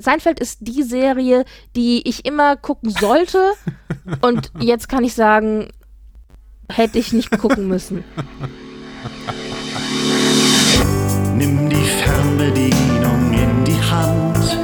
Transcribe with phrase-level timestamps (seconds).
[0.00, 1.44] Seinfeld ist die Serie,
[1.74, 3.52] die ich immer gucken sollte.
[4.20, 5.70] und jetzt kann ich sagen,
[6.70, 8.04] hätte ich nicht gucken müssen.
[11.34, 14.58] Nimm die Fernbedienung in die Hand.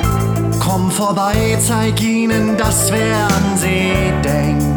[0.60, 4.74] Komm vorbei, zeig ihnen, dass wer an sie denkt.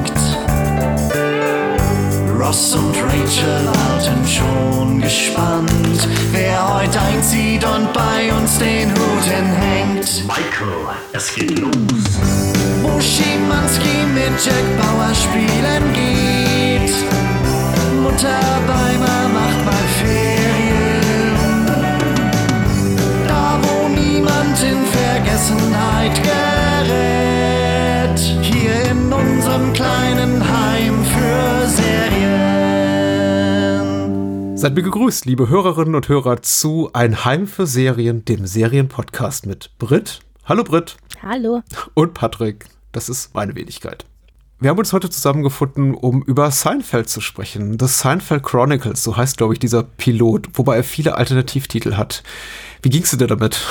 [2.47, 10.23] Ross und Rachel warten schon gespannt, wer heute einzieht und bei uns den Hut hinhängt.
[10.25, 11.73] Michael, es geht los.
[12.81, 16.93] Wo Schimanski mit Jack Bauer spielen geht.
[18.01, 21.65] Mutter Beimer macht mal Ferien.
[23.27, 28.19] Da wo niemand in Vergessenheit gerät.
[28.41, 32.16] Hier in unserem kleinen Heim für Serien.
[34.57, 39.69] Seid mir gegrüßt, liebe Hörerinnen und Hörer, zu Ein Heim für Serien, dem Serienpodcast mit
[39.77, 40.21] Brit.
[40.45, 40.97] Hallo Brit.
[41.21, 41.61] Hallo.
[41.93, 42.65] Und Patrick.
[42.91, 44.05] Das ist meine Wenigkeit.
[44.59, 47.77] Wir haben uns heute zusammengefunden, um über Seinfeld zu sprechen.
[47.79, 52.23] The Seinfeld Chronicles, so heißt, glaube ich, dieser Pilot, wobei er viele Alternativtitel hat.
[52.81, 53.63] Wie ging's dir damit?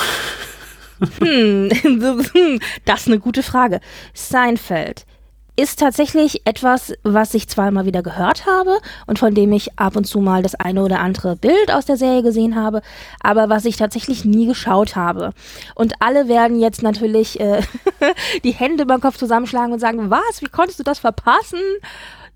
[1.19, 1.69] Hm,
[2.85, 3.81] das ist eine gute Frage.
[4.15, 5.05] Seinfeld
[5.57, 9.97] ist tatsächlich etwas, was ich zwar immer wieder gehört habe und von dem ich ab
[9.97, 12.83] und zu mal das eine oder andere Bild aus der Serie gesehen habe,
[13.21, 15.33] aber was ich tatsächlich nie geschaut habe.
[15.75, 17.63] Und alle werden jetzt natürlich äh,
[18.45, 21.61] die Hände über den Kopf zusammenschlagen und sagen, was, wie konntest du das verpassen?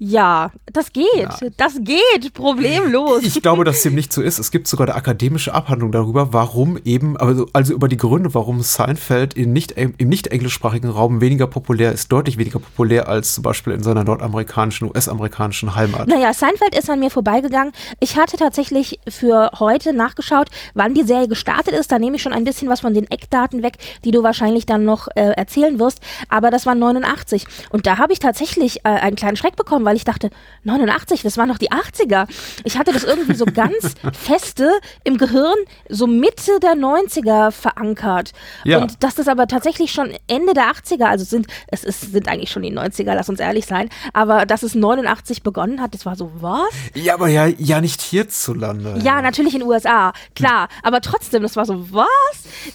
[0.02, 1.04] Ja, das geht.
[1.14, 1.36] Ja.
[1.58, 2.32] Das geht.
[2.32, 3.22] Problemlos.
[3.22, 4.38] Ich glaube, dass dem nicht so ist.
[4.38, 8.62] Es gibt sogar eine akademische Abhandlung darüber, warum eben, also, also über die Gründe, warum
[8.62, 13.42] Seinfeld in nicht, im nicht englischsprachigen Raum weniger populär ist, deutlich weniger populär als zum
[13.42, 16.08] Beispiel in seiner nordamerikanischen, US-amerikanischen Heimat.
[16.08, 17.74] Naja, Seinfeld ist an mir vorbeigegangen.
[18.00, 21.92] Ich hatte tatsächlich für heute nachgeschaut, wann die Serie gestartet ist.
[21.92, 24.86] Da nehme ich schon ein bisschen was von den Eckdaten weg, die du wahrscheinlich dann
[24.86, 26.00] noch äh, erzählen wirst.
[26.30, 27.44] Aber das war 89.
[27.68, 30.30] Und da habe ich tatsächlich äh, einen kleinen Schreck bekommen, weil ich dachte,
[30.62, 32.28] 89, das waren noch die 80er.
[32.62, 34.70] Ich hatte das irgendwie so ganz feste
[35.02, 35.56] im Gehirn,
[35.88, 38.30] so Mitte der 90er verankert.
[38.62, 38.78] Ja.
[38.78, 42.52] Und dass das aber tatsächlich schon Ende der 80er, also sind, es ist, sind eigentlich
[42.52, 46.14] schon die 90er, lass uns ehrlich sein, aber dass es 89 begonnen hat, das war
[46.14, 46.70] so, was?
[46.94, 49.00] Ja, aber ja, ja nicht hierzulande.
[49.02, 50.68] Ja, natürlich in den USA, klar.
[50.68, 50.78] Hm.
[50.84, 52.06] Aber trotzdem, das war so, was?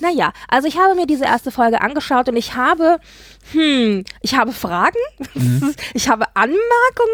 [0.02, 3.00] Naja, also ich habe mir diese erste Folge angeschaut und ich habe
[3.52, 4.98] hm, ich habe Fragen,
[5.34, 5.76] mhm.
[5.94, 7.05] ich habe Anmerkungen,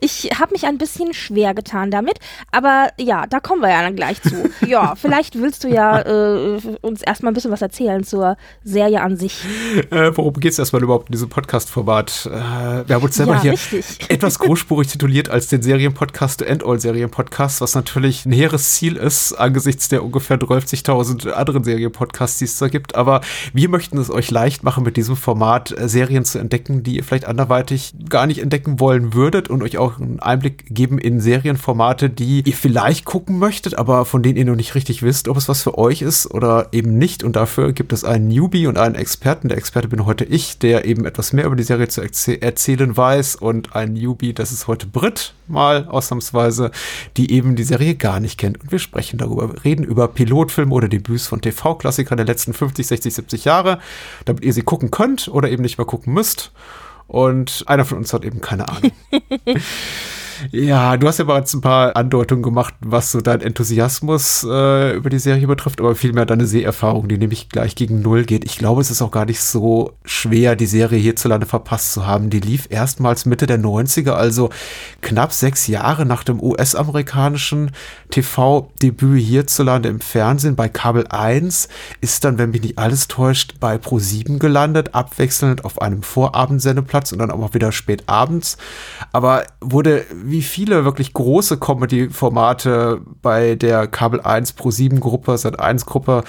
[0.00, 2.18] ich habe mich ein bisschen schwer getan damit,
[2.52, 4.50] aber ja, da kommen wir ja dann gleich zu.
[4.66, 9.16] ja, vielleicht willst du ja äh, uns erstmal ein bisschen was erzählen zur Serie an
[9.16, 9.44] sich.
[9.90, 12.26] Äh, worum geht es erstmal überhaupt in diesem Podcast-Format?
[12.26, 14.10] Äh, wir haben uns selber ja, hier richtig.
[14.10, 19.32] etwas großspurig tituliert als den Serienpodcast, End All Serienpodcast, was natürlich ein hehres Ziel ist
[19.32, 23.20] angesichts der ungefähr 30.000 anderen Serienpodcasts, die es da gibt, aber
[23.52, 27.26] wir möchten es euch leicht machen mit diesem Format Serien zu entdecken, die ihr vielleicht
[27.26, 32.42] anderweitig gar nicht entdecken wollen würdet und euch auch einen Einblick geben in Serienformate, die
[32.44, 35.62] ihr vielleicht gucken möchtet, aber von denen ihr noch nicht richtig wisst, ob es was
[35.62, 37.22] für euch ist oder eben nicht.
[37.22, 39.48] Und dafür gibt es einen Newbie und einen Experten.
[39.48, 43.36] Der Experte bin heute ich, der eben etwas mehr über die Serie zu erzählen weiß
[43.36, 46.72] und ein Newbie, das ist heute Brit, mal ausnahmsweise,
[47.16, 48.60] die eben die Serie gar nicht kennt.
[48.60, 52.86] Und wir sprechen darüber, wir reden über Pilotfilme oder Debüts von TV-Klassikern der letzten 50,
[52.86, 53.78] 60, 70 Jahre,
[54.24, 56.52] damit ihr sie gucken könnt oder eben nicht mehr gucken müsst.
[57.08, 58.92] Und einer von uns hat eben keine Ahnung.
[60.50, 65.10] Ja, du hast ja bereits ein paar Andeutungen gemacht, was so dein Enthusiasmus äh, über
[65.10, 68.44] die Serie betrifft, aber vielmehr deine Seherfahrung, die nämlich gleich gegen Null geht.
[68.44, 72.30] Ich glaube, es ist auch gar nicht so schwer, die Serie hierzulande verpasst zu haben.
[72.30, 74.50] Die lief erstmals Mitte der 90er, also
[75.02, 77.70] knapp sechs Jahre nach dem US-amerikanischen
[78.10, 81.68] TV-Debüt hierzulande im Fernsehen bei Kabel 1,
[82.00, 87.18] ist dann, wenn mich nicht alles täuscht, bei Pro7 gelandet, abwechselnd auf einem Vorabendsendeplatz und
[87.18, 88.56] dann auch wieder spät abends.
[89.12, 95.58] Aber wurde wie viele wirklich große Comedy-Formate bei der Kabel 1 Pro 7 Gruppe, Sat
[95.60, 96.24] 1 Gruppe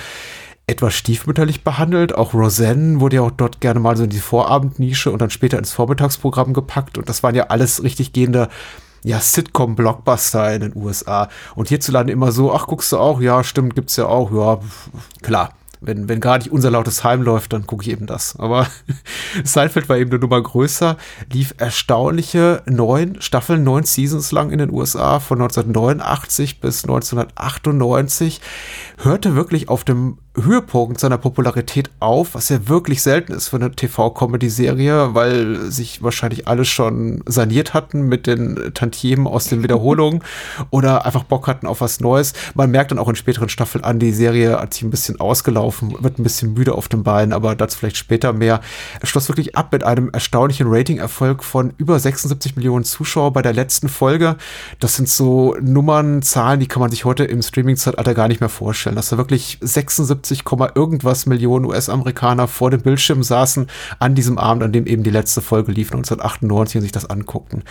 [0.68, 2.16] etwas stiefmütterlich behandelt.
[2.16, 5.58] Auch Roseanne wurde ja auch dort gerne mal so in die Vorabendnische und dann später
[5.58, 6.98] ins Vormittagsprogramm gepackt.
[6.98, 8.50] Und das waren ja alles richtig gehende
[9.04, 11.30] ja, Sitcom-Blockbuster in den USA.
[11.56, 13.20] Und hierzulande immer so, ach, guckst du auch?
[13.22, 14.32] Ja, stimmt, gibt's ja auch.
[14.32, 14.60] Ja,
[15.22, 18.38] klar wenn, wenn gerade nicht unser lautes Heim läuft, dann gucke ich eben das.
[18.38, 18.68] Aber
[19.44, 20.98] Seinfeld war eben eine Nummer größer,
[21.32, 28.42] lief erstaunliche neun Staffeln, neun Seasons lang in den USA von 1989 bis 1998,
[28.98, 33.72] hörte wirklich auf dem Höhepunkt seiner Popularität auf, was ja wirklich selten ist für eine
[33.72, 40.24] TV-Comedy-Serie, weil sich wahrscheinlich alle schon saniert hatten mit den Tantiemen aus den Wiederholungen
[40.70, 42.34] oder einfach Bock hatten auf was Neues.
[42.56, 45.96] Man merkt dann auch in späteren Staffeln an, die Serie hat sich ein bisschen ausgelaufen,
[46.00, 48.62] wird ein bisschen müde auf den Beinen, aber dazu vielleicht später mehr.
[49.00, 53.54] Er schloss wirklich ab mit einem erstaunlichen Rating-Erfolg von über 76 Millionen Zuschauer bei der
[53.54, 54.36] letzten Folge.
[54.80, 58.50] Das sind so Nummern, Zahlen, die kann man sich heute im Streaming-Zeitalter gar nicht mehr
[58.50, 58.96] vorstellen.
[58.96, 60.29] Dass da wirklich 76,
[60.76, 63.68] irgendwas Millionen US-Amerikaner vor dem Bildschirm saßen
[64.00, 67.64] an diesem Abend, an dem eben die letzte Folge lief 1998 und sich das anguckten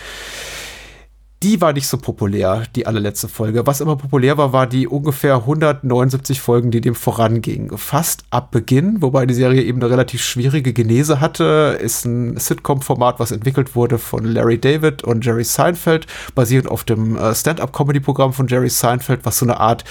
[1.43, 3.65] die war nicht so populär, die allerletzte Folge.
[3.65, 7.79] Was immer populär war, war die ungefähr 179 Folgen, die dem vorangingen.
[7.79, 13.21] Fast ab Beginn, wobei die Serie eben eine relativ schwierige Genese hatte, ist ein Sitcom-Format,
[13.21, 18.49] was entwickelt wurde von Larry David und Jerry Seinfeld, basierend auf dem äh, Stand-up-Comedy-Programm von
[18.49, 19.85] Jerry Seinfeld, was so eine Art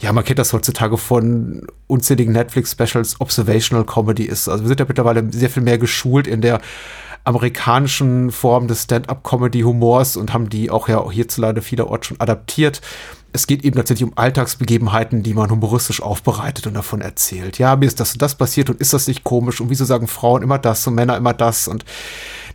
[0.00, 4.48] ja, man kennt das heutzutage von unzähligen Netflix-Specials, Observational Comedy ist.
[4.48, 6.60] Also wir sind ja mittlerweile sehr viel mehr geschult in der
[7.24, 12.80] amerikanischen Form des Stand-up-Comedy-Humors und haben die auch ja hierzulande vielerorts schon adaptiert.
[13.32, 17.58] Es geht eben tatsächlich um Alltagsbegebenheiten, die man humoristisch aufbereitet und davon erzählt.
[17.58, 20.08] Ja, mir ist das und das passiert und ist das nicht komisch und wieso sagen
[20.08, 21.84] Frauen immer das und Männer immer das und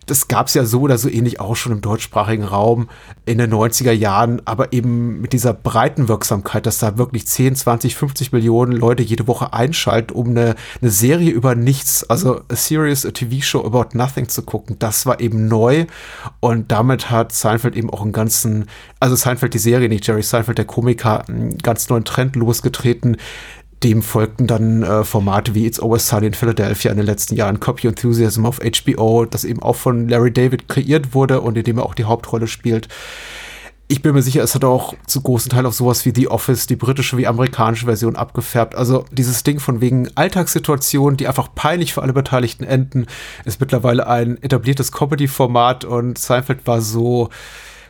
[0.06, 2.90] das gab es ja so oder so ähnlich auch schon im deutschsprachigen Raum
[3.26, 7.96] in den 90er Jahren, aber eben mit dieser breiten Wirksamkeit, dass da wirklich 10, 20,
[7.96, 13.06] 50 Millionen Leute jede Woche einschalten, um eine, eine Serie über nichts, also a series,
[13.06, 14.78] a TV-Show about nothing zu gucken.
[14.80, 15.86] Das war eben neu
[16.40, 18.66] und damit hat Seinfeld eben auch einen ganzen,
[19.00, 23.18] also Seinfeld die Serie, nicht Jerry Seinfeld, der Komiker, einen ganz neuen Trend losgetreten,
[23.86, 27.60] dem folgten dann äh, Formate wie It's Always Sunny in Philadelphia in den letzten Jahren,
[27.60, 31.78] Copy Enthusiasm auf HBO, das eben auch von Larry David kreiert wurde und in dem
[31.78, 32.88] er auch die Hauptrolle spielt.
[33.88, 36.66] Ich bin mir sicher, es hat auch zu großen Teil auf sowas wie The Office,
[36.66, 38.74] die britische wie amerikanische Version abgefärbt.
[38.74, 43.06] Also dieses Ding von wegen Alltagssituationen, die einfach peinlich für alle Beteiligten enden,
[43.46, 47.30] ist mittlerweile ein etabliertes Comedy-Format und Seinfeld war so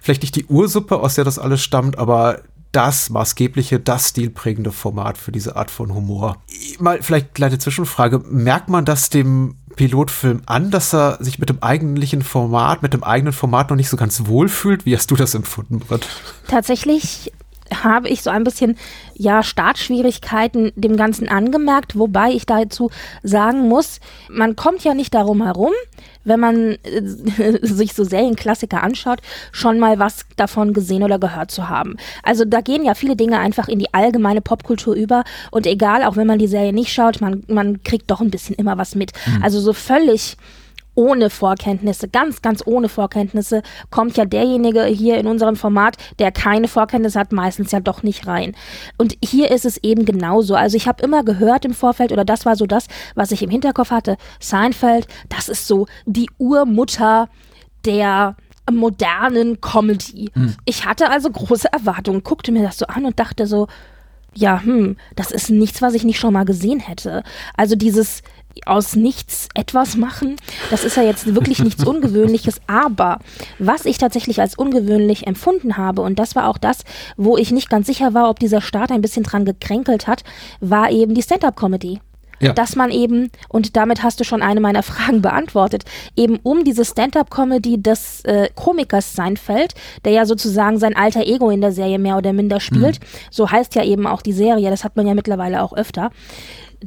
[0.01, 2.41] vielleicht nicht die Ursuppe, aus der das alles stammt, aber
[2.75, 6.37] das maßgebliche, das stilprägende Format für diese Art von Humor.
[6.79, 8.19] Mal vielleicht kleine Zwischenfrage.
[8.29, 13.03] Merkt man das dem Pilotfilm an, dass er sich mit dem eigentlichen Format, mit dem
[13.03, 14.85] eigenen Format noch nicht so ganz wohl fühlt?
[14.85, 16.07] Wie hast du das empfunden, Britt?
[16.47, 17.31] Tatsächlich
[17.73, 18.77] habe ich so ein bisschen
[19.15, 22.89] ja Startschwierigkeiten dem Ganzen angemerkt, wobei ich dazu
[23.23, 25.73] sagen muss, man kommt ja nicht darum herum,
[26.23, 27.01] wenn man äh,
[27.61, 29.21] sich so Serienklassiker anschaut,
[29.51, 31.97] schon mal was davon gesehen oder gehört zu haben.
[32.23, 36.15] Also da gehen ja viele Dinge einfach in die allgemeine Popkultur über und egal, auch
[36.15, 39.11] wenn man die Serie nicht schaut, man, man kriegt doch ein bisschen immer was mit.
[39.25, 39.43] Mhm.
[39.43, 40.37] Also so völlig
[40.95, 43.61] ohne Vorkenntnisse, ganz, ganz ohne Vorkenntnisse,
[43.91, 48.27] kommt ja derjenige hier in unserem Format, der keine Vorkenntnisse hat, meistens ja doch nicht
[48.27, 48.55] rein.
[48.97, 50.55] Und hier ist es eben genauso.
[50.55, 53.49] Also ich habe immer gehört im Vorfeld, oder das war so das, was ich im
[53.49, 57.29] Hinterkopf hatte, Seinfeld, das ist so die Urmutter
[57.85, 58.35] der
[58.71, 60.31] modernen Comedy.
[60.33, 60.55] Hm.
[60.65, 63.67] Ich hatte also große Erwartungen, guckte mir das so an und dachte so,
[64.33, 67.23] ja, hm, das ist nichts, was ich nicht schon mal gesehen hätte.
[67.55, 68.21] Also dieses
[68.65, 70.37] aus nichts etwas machen.
[70.71, 73.19] Das ist ja jetzt wirklich nichts Ungewöhnliches, aber
[73.59, 76.79] was ich tatsächlich als ungewöhnlich empfunden habe, und das war auch das,
[77.17, 80.23] wo ich nicht ganz sicher war, ob dieser Start ein bisschen dran gekränkelt hat,
[80.59, 81.99] war eben die Stand-up-Comedy.
[82.39, 82.53] Ja.
[82.53, 85.85] Dass man eben, und damit hast du schon eine meiner Fragen beantwortet,
[86.17, 89.73] eben um diese Stand-up-Comedy des äh, Komikers Seinfeld,
[90.03, 93.05] der ja sozusagen sein alter Ego in der Serie mehr oder minder spielt, mhm.
[93.31, 96.11] so heißt ja eben auch die Serie, das hat man ja mittlerweile auch öfter,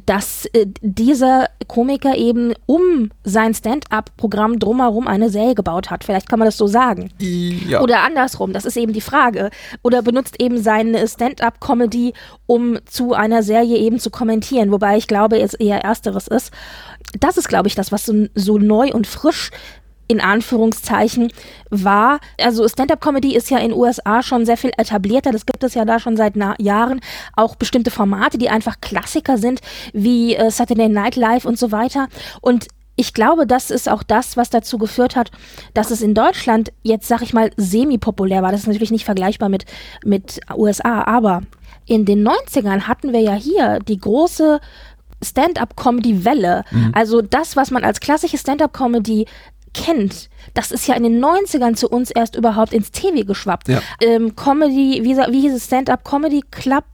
[0.07, 6.05] dass äh, dieser Komiker eben um sein Stand-up-Programm drumherum eine Serie gebaut hat.
[6.05, 7.11] Vielleicht kann man das so sagen.
[7.19, 7.81] Ja.
[7.81, 9.51] Oder andersrum, das ist eben die Frage.
[9.83, 12.15] Oder benutzt eben seine Stand-up-Comedy,
[12.47, 14.73] um zu einer Serie eben zu kommentieren.
[14.73, 16.53] Wobei ich glaube, es eher ersteres ist.
[17.19, 19.51] Das ist, glaube ich, das, was so, so neu und frisch
[20.09, 21.31] in Anführungszeichen
[21.71, 22.19] war.
[22.41, 25.31] Also Stand-up-Comedy ist ja in USA schon sehr viel etablierter.
[25.31, 27.01] Das gibt es ja da schon seit Jahren.
[27.37, 29.61] Auch bestimmte Formate, die einfach Klassiker sind,
[29.93, 32.09] wie äh, Saturday Night Live und so weiter.
[32.41, 35.31] Und ich glaube, das ist auch das, was dazu geführt hat,
[35.73, 38.51] dass es in Deutschland jetzt, sag ich mal, semi-populär war.
[38.51, 39.67] Das ist natürlich nicht vergleichbar mit,
[40.05, 41.43] mit USA, aber
[41.87, 44.61] in den 90ern hatten wir ja hier die große
[45.23, 46.65] Stand-up-Comedy-Welle.
[46.71, 46.93] Mhm.
[46.93, 49.27] Also das, was man als klassische Stand-up-Comedy
[49.75, 53.69] kennt, das ist ja in den 90ern zu uns erst überhaupt ins TV geschwappt.
[53.69, 53.81] Ja.
[54.01, 56.85] Ähm, Comedy, wie, wie hieß es, Stand-Up Comedy Club?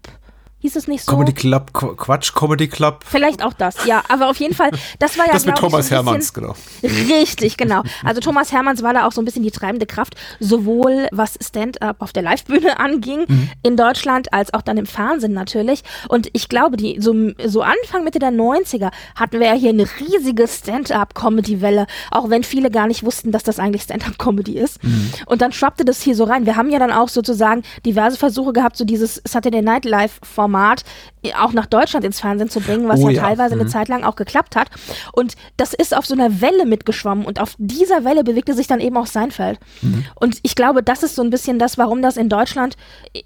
[0.65, 1.13] Hieß es nicht so?
[1.13, 3.05] Comedy Club, Quatsch, Comedy Club.
[3.07, 4.03] Vielleicht auch das, ja.
[4.09, 6.55] Aber auf jeden Fall, das war ja, Das mit Thomas Hermanns, genau.
[6.83, 7.83] Richtig, genau.
[8.03, 12.01] Also Thomas Hermanns war da auch so ein bisschen die treibende Kraft, sowohl was Stand-up
[12.01, 13.51] auf der Livebühne anging, mhm.
[13.63, 15.83] in Deutschland, als auch dann im Fernsehen natürlich.
[16.09, 19.87] Und ich glaube, die so, so Anfang, Mitte der 90er hatten wir ja hier eine
[20.01, 24.83] riesige Stand-up-Comedy-Welle, auch wenn viele gar nicht wussten, dass das eigentlich Stand-up-Comedy ist.
[24.83, 25.13] Mhm.
[25.27, 26.47] Und dann schwappte das hier so rein.
[26.47, 31.53] Wir haben ja dann auch sozusagen diverse Versuche gehabt, so dieses Saturday Night Live-Format auch
[31.53, 33.63] nach Deutschland ins Fernsehen zu bringen, was oh, ja, ja, teilweise mhm.
[33.63, 34.69] eine Zeit lang auch geklappt hat.
[35.13, 38.81] Und das ist auf so einer Welle mitgeschwommen und auf dieser Welle bewegte sich dann
[38.81, 39.59] eben auch Seinfeld.
[39.83, 40.05] Mhm.
[40.15, 42.77] Und ich glaube, das ist so ein bisschen das, warum das in Deutschland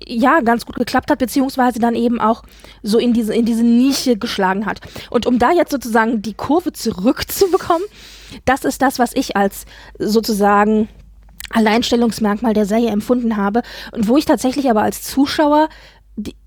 [0.06, 2.42] ja ganz gut geklappt hat, beziehungsweise dann eben auch
[2.82, 4.80] so in diese, in diese Nische geschlagen hat.
[5.10, 7.86] Und um da jetzt sozusagen die Kurve zurückzubekommen,
[8.44, 9.64] das ist das, was ich als
[9.98, 10.88] sozusagen
[11.50, 15.68] Alleinstellungsmerkmal der Serie empfunden habe und wo ich tatsächlich aber als Zuschauer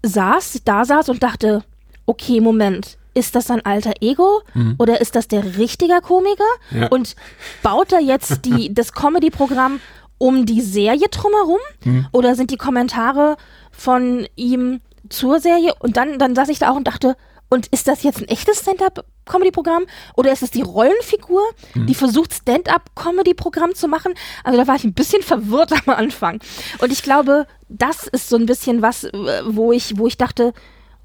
[0.04, 1.64] saß, da saß und dachte,
[2.06, 4.76] okay, Moment, ist das ein alter Ego mhm.
[4.78, 6.44] oder ist das der richtige Komiker?
[6.72, 6.88] Ja.
[6.88, 7.16] Und
[7.62, 9.80] baut er jetzt die, das Comedy-Programm
[10.18, 11.60] um die Serie drumherum?
[11.84, 12.08] Mhm.
[12.12, 13.38] Oder sind die Kommentare
[13.72, 15.74] von ihm zur Serie?
[15.80, 17.18] Und dann, dann saß ich da auch und dachte,
[17.52, 19.84] und ist das jetzt ein echtes Stand-up-Comedy-Programm
[20.16, 21.42] oder ist es die Rollenfigur,
[21.76, 21.86] mhm.
[21.86, 24.14] die versucht, Stand-up-Comedy-Programm zu machen?
[24.46, 26.40] Also da war ich ein bisschen verwirrt am Anfang.
[26.80, 30.54] Und ich glaube, das ist so ein bisschen was, äh, wo ich, wo ich dachte,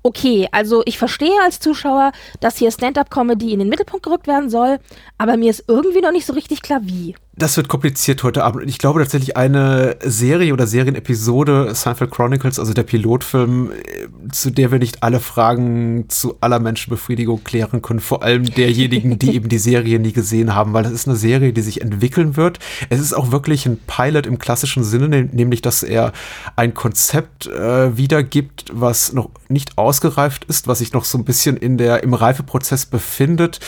[0.04, 4.78] okay, also ich verstehe als Zuschauer, dass hier Stand-up-Comedy in den Mittelpunkt gerückt werden soll,
[5.18, 7.16] aber mir ist irgendwie noch nicht so richtig klar, wie.
[7.38, 8.66] Das wird kompliziert heute Abend.
[8.66, 14.72] Ich glaube tatsächlich eine Serie oder Serienepisode Seinfeld Chronicles, also der Pilotfilm, äh, zu der
[14.72, 18.00] wir nicht alle Fragen zu aller Menschenbefriedigung klären können.
[18.00, 21.52] Vor allem derjenigen, die eben die Serie nie gesehen haben, weil das ist eine Serie,
[21.52, 22.58] die sich entwickeln wird.
[22.88, 26.14] Es ist auch wirklich ein Pilot im klassischen Sinne, ne, nämlich dass er
[26.56, 31.58] ein Konzept äh, wiedergibt, was noch nicht ausgereift ist, was sich noch so ein bisschen
[31.58, 33.60] in der im Reifeprozess befindet.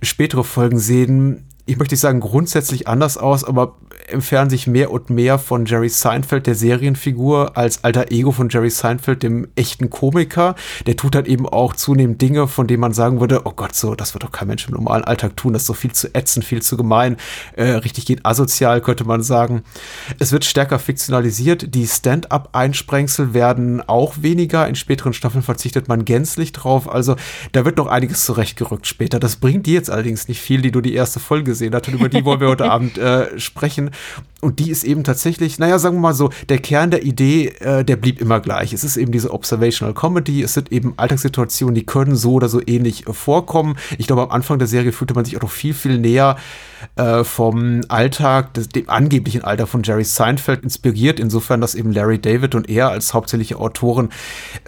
[0.00, 3.74] Spätere Folgen sehen ich möchte nicht sagen grundsätzlich anders aus, aber
[4.08, 8.70] entfernen sich mehr und mehr von Jerry Seinfeld, der Serienfigur, als alter Ego von Jerry
[8.70, 10.54] Seinfeld, dem echten Komiker.
[10.86, 13.96] Der tut halt eben auch zunehmend Dinge, von denen man sagen würde, oh Gott, so,
[13.96, 16.44] das wird doch kein Mensch im normalen Alltag tun, das ist so viel zu ätzend,
[16.44, 17.16] viel zu gemein,
[17.56, 19.62] äh, richtig geht asozial, könnte man sagen.
[20.20, 26.52] Es wird stärker fiktionalisiert, die Stand-up-Einsprengsel werden auch weniger, in späteren Staffeln verzichtet man gänzlich
[26.52, 27.16] drauf, also
[27.50, 29.18] da wird noch einiges zurechtgerückt später.
[29.18, 31.88] Das bringt dir jetzt allerdings nicht viel, die du die erste Folge gesehen hat.
[31.88, 33.90] Und über die wollen wir heute Abend äh, sprechen.
[34.42, 37.84] Und die ist eben tatsächlich, naja, sagen wir mal so, der Kern der Idee, äh,
[37.84, 38.72] der blieb immer gleich.
[38.72, 40.42] Es ist eben diese Observational Comedy.
[40.42, 43.76] Es sind eben Alltagssituationen, die können so oder so ähnlich äh, vorkommen.
[43.98, 46.36] Ich glaube, am Anfang der Serie fühlte man sich auch noch viel, viel näher
[46.96, 51.18] äh, vom Alltag, des, dem angeblichen Alter von Jerry Seinfeld inspiriert.
[51.18, 54.10] Insofern, dass eben Larry David und er als hauptsächliche Autoren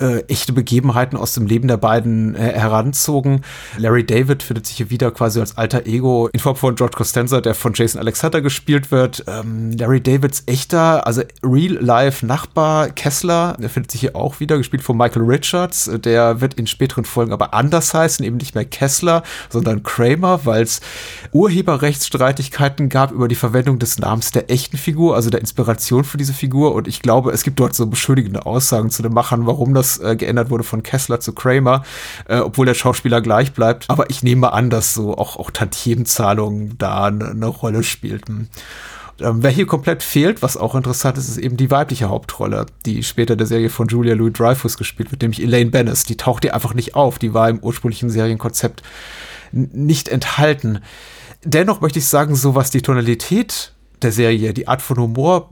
[0.01, 3.43] äh, echte Begebenheiten aus dem Leben der beiden äh, heranzogen.
[3.77, 7.41] Larry David findet sich hier wieder quasi als alter Ego in Form von George Costanza,
[7.41, 9.25] der von Jason Alexander gespielt wird.
[9.27, 14.97] Ähm, Larry Davids echter, also Real-Life-Nachbar Kessler, der findet sich hier auch wieder, gespielt von
[14.97, 15.91] Michael Richards.
[15.93, 20.63] Der wird in späteren Folgen aber anders heißen, eben nicht mehr Kessler, sondern Kramer, weil
[20.63, 20.81] es
[21.33, 26.33] Urheberrechtsstreitigkeiten gab über die Verwendung des Namens der echten Figur, also der Inspiration für diese
[26.33, 26.77] Figur.
[26.77, 30.15] Und ich glaube, es gibt dort so beschönigende Aussagen zu den Machern, warum das äh,
[30.15, 31.83] geändert wurde von Kessler zu Kramer,
[32.29, 33.87] äh, obwohl der Schauspieler gleich bleibt.
[33.89, 35.51] Aber ich nehme an, dass so auch, auch
[36.77, 38.49] Da eine, eine Rolle spielten.
[39.21, 43.03] Ähm, wer hier komplett fehlt, was auch interessant ist, ist eben die weibliche Hauptrolle, die
[43.03, 46.05] später der Serie von Julia Louis Dreyfus gespielt wird, nämlich Elaine Bennis.
[46.05, 47.19] Die taucht hier einfach nicht auf.
[47.19, 48.83] Die war im ursprünglichen Serienkonzept
[49.53, 50.81] nicht enthalten.
[51.45, 53.73] Dennoch möchte ich sagen, so was die Tonalität
[54.03, 55.51] der Serie, die Art von Humor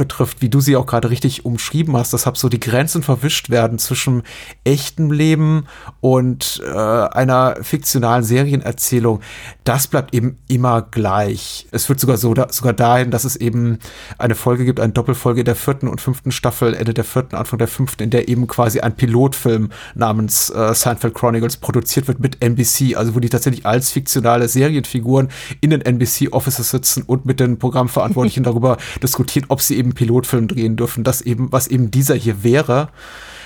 [0.00, 3.78] betrifft, wie du sie auch gerade richtig umschrieben hast, deshalb so die Grenzen verwischt werden
[3.78, 4.22] zwischen
[4.64, 5.66] echtem Leben
[6.00, 9.20] und äh, einer fiktionalen Serienerzählung,
[9.64, 11.68] das bleibt eben immer gleich.
[11.70, 13.78] Es wird sogar so, da, sogar dahin, dass es eben
[14.16, 17.68] eine Folge gibt, eine Doppelfolge der vierten und fünften Staffel, Ende der vierten, Anfang der
[17.68, 22.96] fünften, in der eben quasi ein Pilotfilm namens äh, Seinfeld Chronicles produziert wird mit NBC,
[22.96, 25.28] also wo die tatsächlich als fiktionale Serienfiguren
[25.60, 29.94] in den NBC Offices sitzen und mit den Programmverantwortlichen darüber diskutieren, ob sie eben eben
[29.94, 32.88] Pilotfilm drehen dürfen, das eben, was eben dieser hier wäre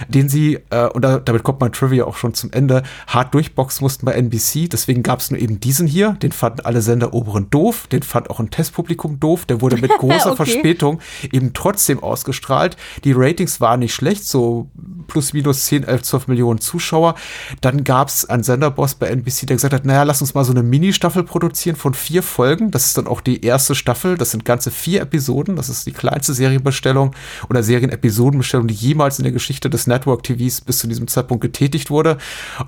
[0.09, 3.85] den sie, äh, und da, damit kommt mein Trivia auch schon zum Ende, hart durchboxen
[3.85, 4.69] mussten bei NBC.
[4.69, 6.13] Deswegen gab es nur eben diesen hier.
[6.23, 7.87] Den fanden alle Sender oberen doof.
[7.89, 9.47] Den fand auch ein Testpublikum doof.
[9.47, 10.37] Der wurde mit großer okay.
[10.37, 11.01] Verspätung
[11.33, 12.77] eben trotzdem ausgestrahlt.
[13.05, 14.69] Die Ratings waren nicht schlecht, so
[15.07, 17.15] plus minus 10, 11, 12 Millionen Zuschauer.
[17.61, 20.53] Dann gab es einen Senderboss bei NBC, der gesagt hat, naja, lass uns mal so
[20.53, 22.71] eine Mini-Staffel produzieren von vier Folgen.
[22.71, 24.17] Das ist dann auch die erste Staffel.
[24.17, 25.57] Das sind ganze vier Episoden.
[25.57, 27.15] Das ist die kleinste Serienbestellung
[27.49, 31.91] oder Serienepisodenbestellung, die jemals in der Geschichte des des Network-TVs bis zu diesem Zeitpunkt getätigt
[31.91, 32.19] wurde.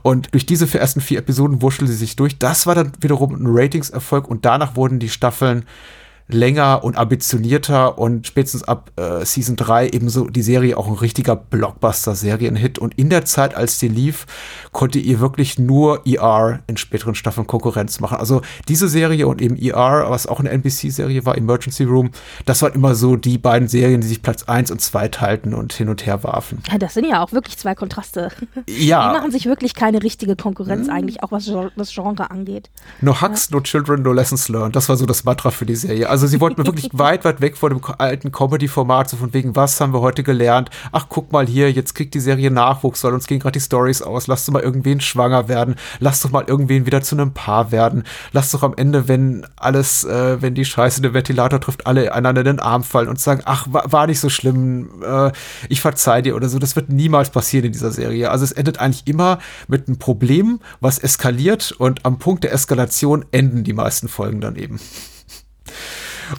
[0.02, 2.38] Und durch diese ersten vier Episoden wurschelte sie sich durch.
[2.38, 5.64] Das war dann wiederum ein Ratingserfolg und danach wurden die Staffeln
[6.28, 11.36] länger und ambitionierter und spätestens ab äh, Season 3 ebenso die Serie auch ein richtiger
[11.36, 12.78] Blockbuster-Serienhit.
[12.78, 14.26] Und in der Zeit, als die lief,
[14.72, 18.18] konnte ihr wirklich nur ER in späteren Staffeln Konkurrenz machen.
[18.18, 22.10] Also diese Serie und eben ER, was auch eine NBC-Serie war, Emergency Room,
[22.44, 25.72] das waren immer so die beiden Serien, die sich Platz 1 und 2 teilten und
[25.72, 26.58] hin und her warfen.
[26.70, 28.30] Ja, das sind ja auch wirklich zwei Kontraste.
[28.66, 29.08] Ja.
[29.08, 30.92] Die machen sich wirklich keine richtige Konkurrenz mhm.
[30.92, 32.70] eigentlich, auch was das Genre angeht.
[33.00, 33.56] No Hugs, ja.
[33.56, 34.74] no Children, no Lessons Learned.
[34.74, 36.08] Das war so das Mantra für die Serie.
[36.08, 39.80] Also sie wollten wirklich weit, weit weg von dem alten Comedy-Format, so von wegen, was
[39.80, 40.70] haben wir heute gelernt?
[40.92, 44.02] Ach, guck mal hier, jetzt kriegt die Serie Nachwuchs, weil uns gehen gerade die Stories
[44.02, 44.26] aus.
[44.26, 45.74] Lass doch mal irgendwen schwanger werden.
[46.00, 48.04] Lass doch mal irgendwen wieder zu einem Paar werden.
[48.32, 52.40] Lass doch am Ende, wenn alles, äh, wenn die Scheiße den Ventilator trifft, alle einander
[52.42, 55.32] in den Arm fallen und sagen, ach, war, war nicht so schlimm, äh,
[55.68, 56.58] ich verzeih dir oder so.
[56.58, 58.30] Das wird niemals passieren in dieser Serie.
[58.30, 63.24] Also es endet eigentlich immer mit einem Problem, was eskaliert und am Punkt der Eskalation
[63.32, 64.80] enden die meisten Folgen dann eben.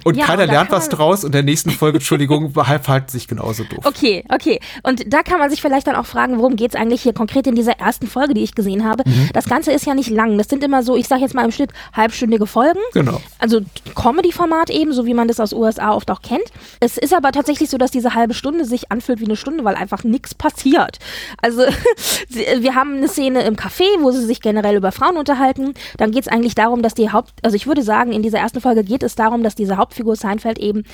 [0.04, 3.64] Und ja, keiner und lernt was draus und der nächsten Folge, Entschuldigung, verhalten sich genauso
[3.64, 3.84] doof.
[3.84, 4.60] Okay, okay.
[4.82, 7.46] Und da kann man sich vielleicht dann auch fragen, worum geht es eigentlich hier konkret
[7.46, 9.04] in dieser ersten Folge, die ich gesehen habe.
[9.06, 9.30] Mhm.
[9.32, 10.38] Das Ganze ist ja nicht lang.
[10.38, 12.80] Das sind immer so, ich sage jetzt mal im Schnitt halbstündige Folgen.
[12.92, 13.20] Genau.
[13.38, 13.60] Also
[13.94, 16.44] Comedy-Format eben, so wie man das aus USA oft auch kennt.
[16.80, 19.74] Es ist aber tatsächlich so, dass diese halbe Stunde sich anfühlt wie eine Stunde, weil
[19.74, 20.98] einfach nichts passiert.
[21.40, 21.62] Also
[22.28, 25.74] wir haben eine Szene im Café, wo sie sich generell über Frauen unterhalten.
[25.96, 28.60] Dann geht es eigentlich darum, dass die Haupt, also ich würde sagen, in dieser ersten
[28.60, 30.84] Folge geht es darum, dass diese Hauptfigur Seinfeld eben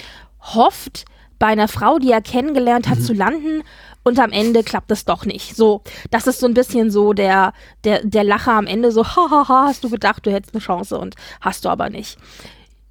[0.41, 1.05] hofft,
[1.39, 3.03] bei einer Frau, die er kennengelernt hat, mhm.
[3.03, 3.63] zu landen
[4.05, 5.57] und am Ende klappt es doch nicht.
[5.57, 9.67] So, das ist so ein bisschen so der, der, der Lacher am Ende, so, hahaha,
[9.67, 12.19] hast du gedacht, du hättest eine Chance und hast du aber nicht.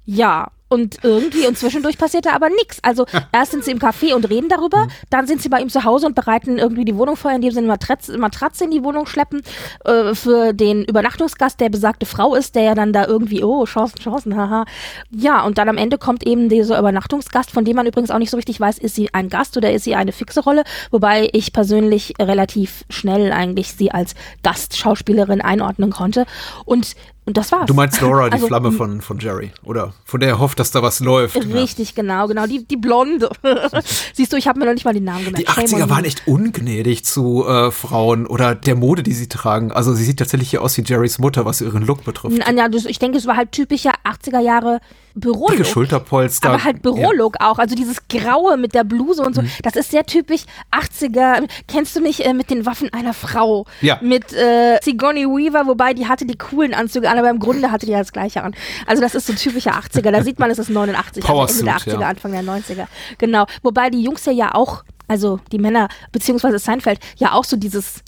[0.04, 2.78] Ja, und irgendwie, und zwischendurch passiert da aber nichts.
[2.82, 4.90] Also erst sind sie im Café und reden darüber, mhm.
[5.10, 7.58] dann sind sie bei ihm zu Hause und bereiten irgendwie die Wohnung vor, indem sie
[7.58, 9.42] eine Matratze, Matratze in die Wohnung schleppen
[9.84, 13.98] äh, für den Übernachtungsgast, der besagte Frau ist, der ja dann da irgendwie, oh, Chancen,
[13.98, 14.64] Chancen, haha.
[15.10, 18.30] Ja, und dann am Ende kommt eben dieser Übernachtungsgast, von dem man übrigens auch nicht
[18.30, 21.52] so richtig weiß, ist sie ein Gast oder ist sie eine fixe Rolle, wobei ich
[21.52, 26.26] persönlich relativ schnell eigentlich sie als Gastschauspielerin einordnen konnte.
[26.64, 26.94] Und
[27.26, 27.66] und das war's.
[27.66, 29.94] Du meinst Laura, die also, Flamme von, von Jerry, oder?
[30.04, 31.36] Von der er hofft, dass da was läuft.
[31.36, 32.02] Richtig, ja.
[32.02, 32.46] genau, genau.
[32.46, 33.30] Die, die Blonde.
[34.12, 35.38] Siehst du, ich habe mir noch nicht mal den Namen gemerkt.
[35.38, 39.72] Die 80er waren echt ungnädig zu äh, Frauen oder der Mode, die sie tragen.
[39.72, 42.38] Also sie sieht tatsächlich hier aus wie Jerrys Mutter, was ihren Look betrifft.
[42.38, 44.80] Ja, ich denke, es war halt typischer 80er Jahre
[45.14, 45.50] Bürolook.
[45.52, 46.50] Dicke Schulterpolster.
[46.50, 47.50] Aber halt Bürolook ja.
[47.50, 47.58] auch.
[47.58, 49.42] Also dieses Graue mit der Bluse und so.
[49.42, 49.50] Mhm.
[49.62, 51.46] Das ist sehr typisch 80er.
[51.68, 53.66] Kennst du mich äh, mit den Waffen einer Frau?
[53.80, 53.98] Ja.
[54.02, 57.86] Mit äh, Sigourney Weaver, wobei die hatte die coolen Anzüge an, aber im Grunde hatte
[57.86, 58.54] die das gleiche an.
[58.86, 60.10] Also das ist so typischer 80er.
[60.10, 62.08] Da sieht man, es ist 89, Power also Ende der 80er, ja.
[62.08, 62.86] Anfang der 90er.
[63.18, 63.46] Genau.
[63.62, 68.02] Wobei die Jungs ja auch also die Männer, beziehungsweise Seinfeld, ja auch so dieses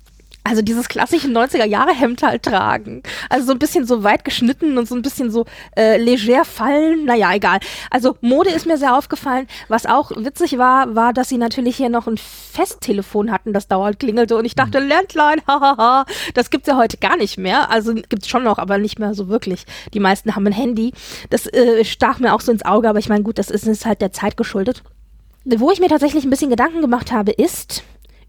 [0.46, 3.02] also dieses klassische 90er-Jahre-Hemd halt tragen.
[3.28, 5.44] Also so ein bisschen so weit geschnitten und so ein bisschen so
[5.76, 7.04] äh, leger fallen.
[7.04, 7.58] Naja, egal.
[7.90, 9.48] Also Mode ist mir sehr aufgefallen.
[9.66, 13.98] Was auch witzig war, war, dass sie natürlich hier noch ein Festtelefon hatten, das dauernd
[13.98, 14.36] klingelte.
[14.36, 14.88] Und ich dachte, mhm.
[14.88, 17.70] Landline, hahaha, das gibt's ja heute gar nicht mehr.
[17.70, 19.64] Also gibt's schon noch, aber nicht mehr so wirklich.
[19.94, 20.92] Die meisten haben ein Handy.
[21.30, 23.84] Das äh, stach mir auch so ins Auge, aber ich meine, gut, das ist, ist
[23.84, 24.84] halt der Zeit geschuldet.
[25.44, 27.84] Wo ich mir tatsächlich ein bisschen Gedanken gemacht habe, ist,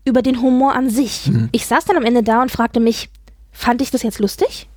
[0.08, 1.28] über den Humor an sich.
[1.28, 1.50] Mhm.
[1.52, 3.10] Ich saß dann am Ende da und fragte mich,
[3.52, 4.68] fand ich das jetzt lustig?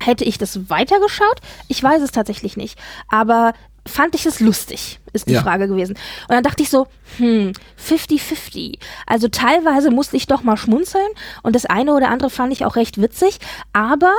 [0.00, 1.40] Hätte ich das weitergeschaut?
[1.66, 2.78] Ich weiß es tatsächlich nicht.
[3.08, 3.52] Aber
[3.86, 5.42] fand ich es lustig, ist die ja.
[5.42, 5.96] Frage gewesen.
[6.28, 7.52] Und dann dachte ich so, hm,
[7.82, 8.78] 50-50.
[9.06, 11.08] Also teilweise musste ich doch mal schmunzeln
[11.42, 13.38] und das eine oder andere fand ich auch recht witzig,
[13.72, 14.12] aber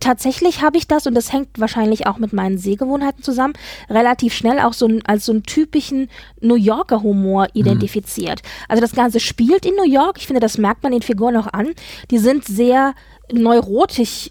[0.00, 3.54] tatsächlich habe ich das, und das hängt wahrscheinlich auch mit meinen Sehgewohnheiten zusammen,
[3.88, 6.08] relativ schnell auch so als so einen typischen
[6.40, 7.60] New Yorker Humor mhm.
[7.60, 8.42] identifiziert.
[8.42, 8.64] Mhm.
[8.68, 10.18] Also das Ganze spielt in New York.
[10.18, 11.74] Ich finde, das merkt man den Figuren auch an.
[12.10, 12.94] Die sind sehr
[13.32, 14.30] neurotisch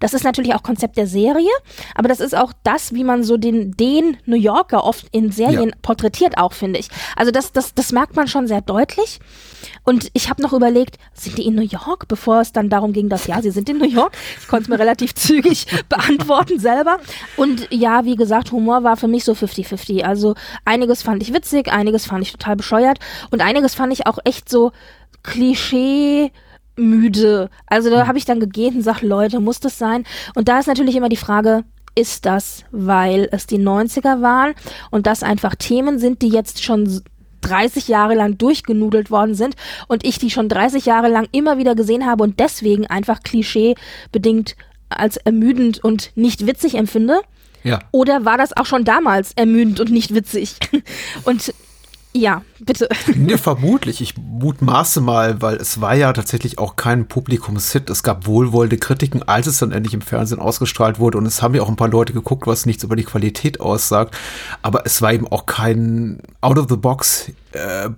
[0.00, 1.50] das ist natürlich auch Konzept der Serie,
[1.94, 5.70] aber das ist auch das, wie man so den, den New Yorker oft in Serien
[5.70, 5.76] ja.
[5.82, 6.88] porträtiert, auch finde ich.
[7.16, 9.20] Also das, das, das merkt man schon sehr deutlich.
[9.84, 13.08] Und ich habe noch überlegt, sind die in New York, bevor es dann darum ging,
[13.08, 14.12] dass ja, sie sind in New York.
[14.40, 16.98] Ich konnte es mir relativ zügig beantworten selber.
[17.36, 20.02] Und ja, wie gesagt, Humor war für mich so 50-50.
[20.02, 22.98] Also einiges fand ich witzig, einiges fand ich total bescheuert
[23.30, 24.72] und einiges fand ich auch echt so
[25.22, 26.32] Klischee
[26.76, 27.50] müde.
[27.66, 28.08] Also da hm.
[28.08, 30.04] habe ich dann gegeben und sage, Leute, muss das sein?
[30.34, 34.54] Und da ist natürlich immer die Frage, ist das, weil es die 90er waren
[34.90, 37.02] und das einfach Themen sind, die jetzt schon
[37.42, 39.56] 30 Jahre lang durchgenudelt worden sind
[39.88, 44.56] und ich die schon 30 Jahre lang immer wieder gesehen habe und deswegen einfach klischeebedingt
[44.88, 47.20] als ermüdend und nicht witzig empfinde?
[47.64, 47.80] Ja.
[47.90, 50.56] Oder war das auch schon damals ermüdend und nicht witzig?
[51.24, 51.52] und
[52.12, 52.88] ja, bitte.
[53.14, 54.00] Nee, vermutlich.
[54.00, 57.90] Ich mutmaße mal, weil es war ja tatsächlich auch kein Publikumshit.
[57.90, 61.18] Es gab wohlwollende Kritiken, als es dann endlich im Fernsehen ausgestrahlt wurde.
[61.18, 64.16] Und es haben ja auch ein paar Leute geguckt, was nichts über die Qualität aussagt.
[64.62, 67.88] Aber es war eben auch kein Out-of-the-Box äh,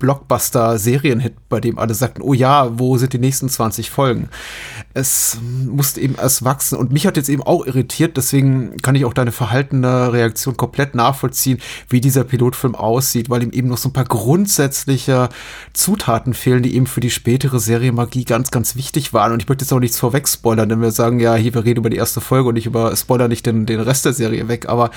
[1.48, 4.28] bei dem alle sagten, oh ja, wo sind die nächsten 20 Folgen?
[4.92, 9.04] Es musste eben erst wachsen und mich hat jetzt eben auch irritiert, deswegen kann ich
[9.04, 13.88] auch deine verhaltene Reaktion komplett nachvollziehen, wie dieser Pilotfilm aussieht, weil ihm eben noch so
[13.88, 14.04] ein paar
[14.54, 15.30] grundsätzliche
[15.72, 19.32] Zutaten fehlen, die eben für die spätere Serie Magie ganz, ganz wichtig waren.
[19.32, 21.80] Und ich möchte jetzt auch nichts vorweg spoilern, denn wir sagen ja, hier, wir reden
[21.80, 24.68] über die erste Folge und nicht über Spoiler nicht den, den Rest der Serie weg,
[24.68, 24.90] aber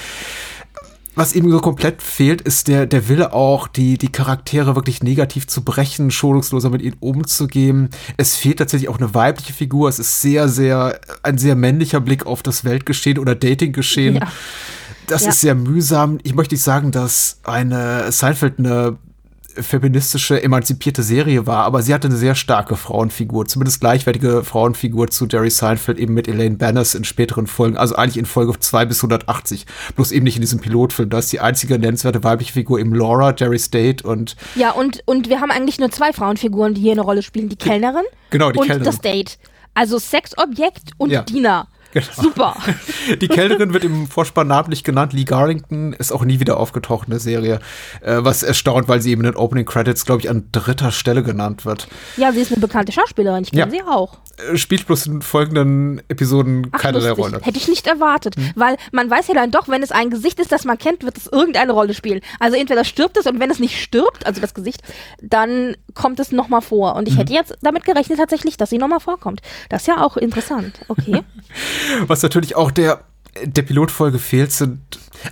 [1.15, 5.47] was eben so komplett fehlt, ist der, der Wille auch, die, die Charaktere wirklich negativ
[5.47, 7.89] zu brechen, schonungsloser mit ihnen umzugehen.
[8.17, 9.89] Es fehlt tatsächlich auch eine weibliche Figur.
[9.89, 14.17] Es ist sehr, sehr, ein sehr männlicher Blick auf das Weltgeschehen oder Datinggeschehen.
[14.17, 14.31] Ja.
[15.07, 15.29] Das ja.
[15.29, 16.19] ist sehr mühsam.
[16.21, 18.97] Ich möchte nicht sagen, dass eine Seinfeld eine
[19.61, 25.27] feministische, emanzipierte Serie war, aber sie hatte eine sehr starke Frauenfigur, zumindest gleichwertige Frauenfigur zu
[25.27, 28.99] Jerry Seinfeld eben mit Elaine Banners in späteren Folgen, also eigentlich in Folge 2 bis
[28.99, 29.65] 180,
[29.95, 31.09] bloß eben nicht in diesem Pilotfilm.
[31.09, 35.29] Da ist die einzige nennenswerte weibliche Figur eben Laura, Jerry State und Ja, und, und
[35.29, 38.59] wir haben eigentlich nur zwei Frauenfiguren, die hier eine Rolle spielen, die Kellnerin genau, die
[38.59, 38.85] und Kellnerin.
[38.85, 39.37] das Date.
[39.73, 41.21] Also Sexobjekt und ja.
[41.21, 41.67] Diener.
[41.93, 42.05] Genau.
[42.15, 42.55] Super.
[43.21, 45.13] Die Kellnerin wird im Vorspann namentlich genannt.
[45.13, 47.59] Lee Garrington ist auch nie wieder aufgetaucht in der Serie.
[48.01, 51.23] Äh, was erstaunt, weil sie eben in den Opening Credits, glaube ich, an dritter Stelle
[51.23, 51.87] genannt wird.
[52.17, 53.43] Ja, sie ist eine bekannte Schauspielerin.
[53.43, 53.83] Ich kenne ja.
[53.83, 54.17] sie auch.
[54.37, 57.17] Äh, spielt bloß in folgenden Episoden Ach, keine lustig.
[57.17, 57.39] Rolle.
[57.41, 58.35] Hätte ich nicht erwartet.
[58.35, 58.51] Hm.
[58.55, 61.17] Weil man weiß ja dann doch, wenn es ein Gesicht ist, das man kennt, wird
[61.17, 62.21] es irgendeine Rolle spielen.
[62.39, 64.81] Also entweder stirbt es und wenn es nicht stirbt, also das Gesicht,
[65.21, 66.95] dann kommt es nochmal vor.
[66.95, 67.19] Und ich hm.
[67.19, 69.41] hätte jetzt damit gerechnet tatsächlich, dass sie nochmal vorkommt.
[69.69, 70.79] Das ist ja auch interessant.
[70.87, 71.21] Okay.
[72.07, 73.01] Was natürlich auch der
[73.43, 74.79] der Pilotfolge fehlt, sind.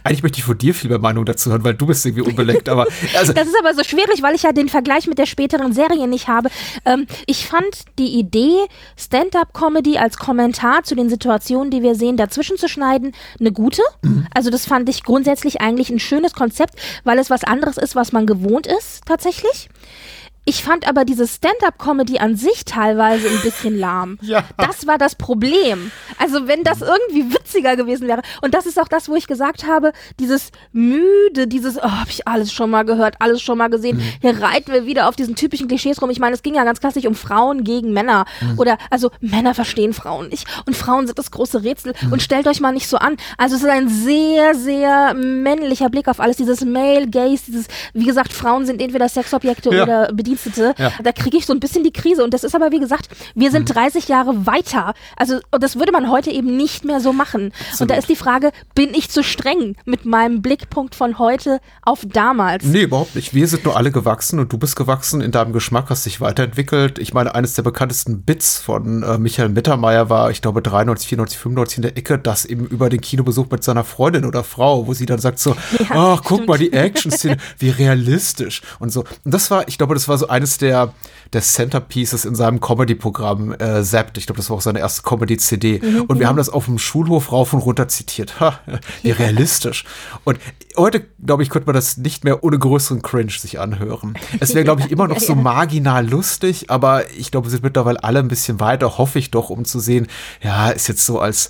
[0.03, 2.69] Eigentlich möchte ich von dir viel mehr Meinung dazu hören, weil du bist irgendwie unbeleckt,
[2.69, 2.87] aber.
[3.17, 6.07] Also das ist aber so schwierig, weil ich ja den Vergleich mit der späteren Serie
[6.07, 6.49] nicht habe.
[6.85, 8.55] Ähm, ich fand die Idee,
[8.97, 13.81] Stand-up-Comedy als Kommentar zu den Situationen, die wir sehen, dazwischen zu schneiden, eine gute.
[14.01, 14.27] Mhm.
[14.33, 18.11] Also, das fand ich grundsätzlich eigentlich ein schönes Konzept, weil es was anderes ist, was
[18.11, 19.69] man gewohnt ist, tatsächlich.
[20.47, 24.19] Ich fand aber diese Stand-up-Comedy an sich teilweise ein bisschen lahm.
[24.25, 24.43] Ja.
[24.57, 25.91] Das war das Problem.
[26.17, 28.21] Also wenn das irgendwie witziger gewesen wäre.
[28.41, 32.27] Und das ist auch das, wo ich gesagt habe, dieses müde, dieses, oh, hab ich
[32.27, 33.97] alles schon mal gehört, alles schon mal gesehen.
[33.97, 34.03] Mhm.
[34.21, 36.09] Hier reiten wir wieder auf diesen typischen Klischees rum.
[36.09, 38.25] Ich meine, es ging ja ganz klassisch um Frauen gegen Männer.
[38.41, 38.59] Mhm.
[38.59, 40.47] Oder, also Männer verstehen Frauen nicht.
[40.65, 41.93] Und Frauen sind das große Rätsel.
[42.01, 42.13] Mhm.
[42.13, 43.17] Und stellt euch mal nicht so an.
[43.37, 46.37] Also es ist ein sehr, sehr männlicher Blick auf alles.
[46.37, 49.83] Dieses Male Gaze, dieses, wie gesagt, Frauen sind entweder Sexobjekte ja.
[49.83, 50.91] oder Bedienstete Bedienstete, ja.
[51.03, 52.23] da kriege ich so ein bisschen die Krise.
[52.23, 53.73] Und das ist aber, wie gesagt, wir sind mhm.
[53.73, 54.93] 30 Jahre weiter.
[55.15, 57.51] Also, und das würde man heute eben nicht mehr so machen.
[57.53, 57.81] Absolut.
[57.81, 62.01] Und da ist die Frage, bin ich zu streng mit meinem Blickpunkt von heute auf
[62.05, 62.63] damals?
[62.65, 63.33] Nee, überhaupt nicht.
[63.33, 66.99] Wir sind nur alle gewachsen und du bist gewachsen in deinem Geschmack, hast dich weiterentwickelt.
[66.99, 71.39] Ich meine, eines der bekanntesten Bits von äh, Michael Mittermeier war, ich glaube, 93, 94,
[71.39, 74.93] 95 in der Ecke, das eben über den Kinobesuch mit seiner Freundin oder Frau, wo
[74.93, 79.05] sie dann sagt so, ach, ja, oh, guck mal, die Action-Szene, wie realistisch und so.
[79.23, 80.93] Und das war, ich glaube, das war so eines der,
[81.33, 84.17] der Centerpieces in seinem Comedy-Programm äh, Zapped.
[84.17, 85.81] Ich glaube, das war auch seine erste Comedy-CD.
[85.81, 88.39] Mhm, und wir haben das auf dem Schulhof rauf und runter zitiert.
[88.39, 88.59] Ha,
[89.01, 89.15] wie ja.
[89.15, 89.85] realistisch.
[90.23, 90.39] Und
[90.77, 94.15] heute, glaube ich, könnte man das nicht mehr ohne größeren Cringe sich anhören.
[94.39, 98.03] Es wäre, glaube ich, immer noch so marginal lustig, aber ich glaube, wir sind mittlerweile
[98.03, 100.07] alle ein bisschen weiter, hoffe ich doch, um zu sehen,
[100.41, 101.49] ja, ist jetzt so als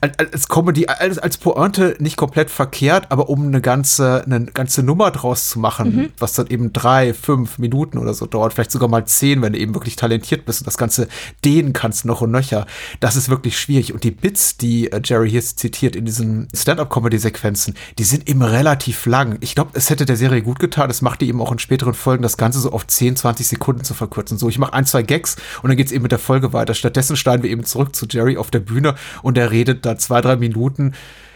[0.00, 5.10] als Comedy, als, als Pointe nicht komplett verkehrt, aber um eine ganze, eine ganze Nummer
[5.10, 6.08] draus zu machen, mhm.
[6.18, 9.58] was dann eben drei, fünf Minuten oder so dauert, vielleicht sogar mal zehn, wenn du
[9.58, 11.08] eben wirklich talentiert bist und das Ganze
[11.44, 12.66] dehnen kannst noch und nöcher.
[13.00, 13.92] Das ist wirklich schwierig.
[13.92, 19.06] Und die Bits, die äh, Jerry hier zitiert in diesen Stand-up-Comedy-Sequenzen, die sind eben relativ
[19.06, 19.38] lang.
[19.40, 20.90] Ich glaube, es hätte der Serie gut getan.
[20.90, 23.84] Es macht die eben auch in späteren Folgen, das Ganze so auf 10, 20 Sekunden
[23.84, 24.38] zu verkürzen.
[24.38, 26.74] So, ich mache ein, zwei Gags und dann geht's eben mit der Folge weiter.
[26.74, 30.20] Stattdessen steigen wir eben zurück zu Jerry auf der Bühne und er redet da zwei,
[30.20, 30.92] drei Minuten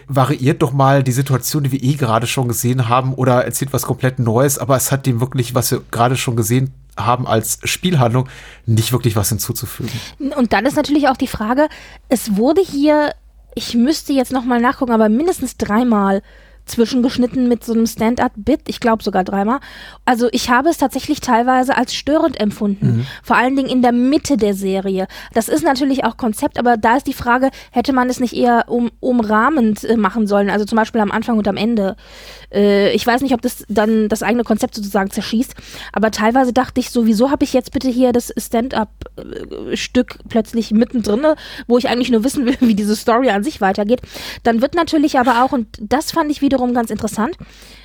[0.06, 3.82] variiert doch mal die Situation, die wir eh gerade schon gesehen haben, oder erzählt was
[3.82, 8.28] komplett Neues, aber es hat dem wirklich, was wir gerade schon gesehen haben als Spielhandlung,
[8.66, 9.92] nicht wirklich was hinzuzufügen.
[10.36, 11.68] Und dann ist natürlich auch die Frage,
[12.08, 13.14] es wurde hier,
[13.54, 16.22] ich müsste jetzt nochmal nachgucken, aber mindestens dreimal
[16.70, 19.60] zwischengeschnitten mit so einem Stand-up-Bit, ich glaube sogar dreimal.
[20.04, 23.06] Also ich habe es tatsächlich teilweise als störend empfunden, mhm.
[23.22, 25.06] vor allen Dingen in der Mitte der Serie.
[25.34, 28.64] Das ist natürlich auch Konzept, aber da ist die Frage, hätte man es nicht eher
[28.68, 31.96] um, umrahmend äh, machen sollen, also zum Beispiel am Anfang und am Ende.
[32.52, 35.54] Äh, ich weiß nicht, ob das dann das eigene Konzept sozusagen zerschießt,
[35.92, 41.20] aber teilweise dachte ich, sowieso habe ich jetzt bitte hier das Stand-up-Stück plötzlich mittendrin,
[41.66, 44.02] wo ich eigentlich nur wissen will, wie diese Story an sich weitergeht.
[44.42, 47.36] Dann wird natürlich aber auch, und das fand ich wiederum wiederum ganz interessant.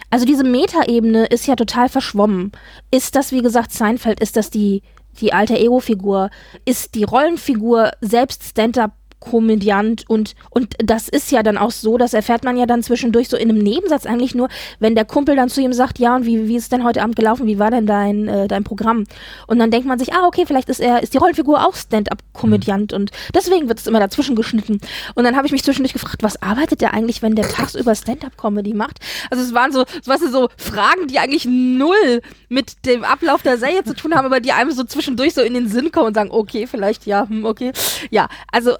[0.09, 2.51] Also diese Metaebene ist ja total verschwommen.
[2.91, 4.19] Ist das, wie gesagt, Seinfeld?
[4.19, 4.83] Ist das die,
[5.19, 6.29] die alte Ego-Figur?
[6.65, 12.13] Ist die Rollenfigur selbst Stand-up Komödiant und, und das ist ja dann auch so, das
[12.13, 14.49] erfährt man ja dann zwischendurch so in einem Nebensatz eigentlich nur,
[14.79, 17.15] wenn der Kumpel dann zu ihm sagt, ja und wie, wie ist denn heute Abend
[17.15, 19.05] gelaufen, wie war denn dein, äh, dein Programm?
[19.47, 22.91] Und dann denkt man sich, ah okay, vielleicht ist er, ist die Rollenfigur auch Stand-up-Komödiant
[22.91, 22.95] mhm.
[22.95, 24.79] und deswegen wird es immer dazwischen geschnitten.
[25.15, 28.73] Und dann habe ich mich zwischendurch gefragt, was arbeitet der eigentlich, wenn der tagsüber Stand-up-Comedy
[28.73, 28.99] macht?
[29.31, 33.57] Also es waren so, weißt du, so Fragen, die eigentlich null mit dem Ablauf der
[33.57, 36.13] Serie zu tun haben, aber die einem so zwischendurch so in den Sinn kommen und
[36.13, 37.71] sagen, okay, vielleicht ja, hm, okay.
[38.09, 38.75] Ja, also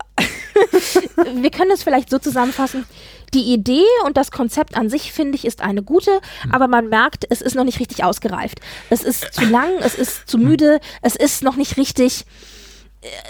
[1.36, 2.86] wir können es vielleicht so zusammenfassen.
[3.34, 6.21] Die Idee und das Konzept an sich, finde ich, ist eine gute,
[6.52, 8.60] aber man merkt, es ist noch nicht richtig ausgereift.
[8.89, 12.26] Es ist zu lang, es ist zu müde, es ist noch nicht richtig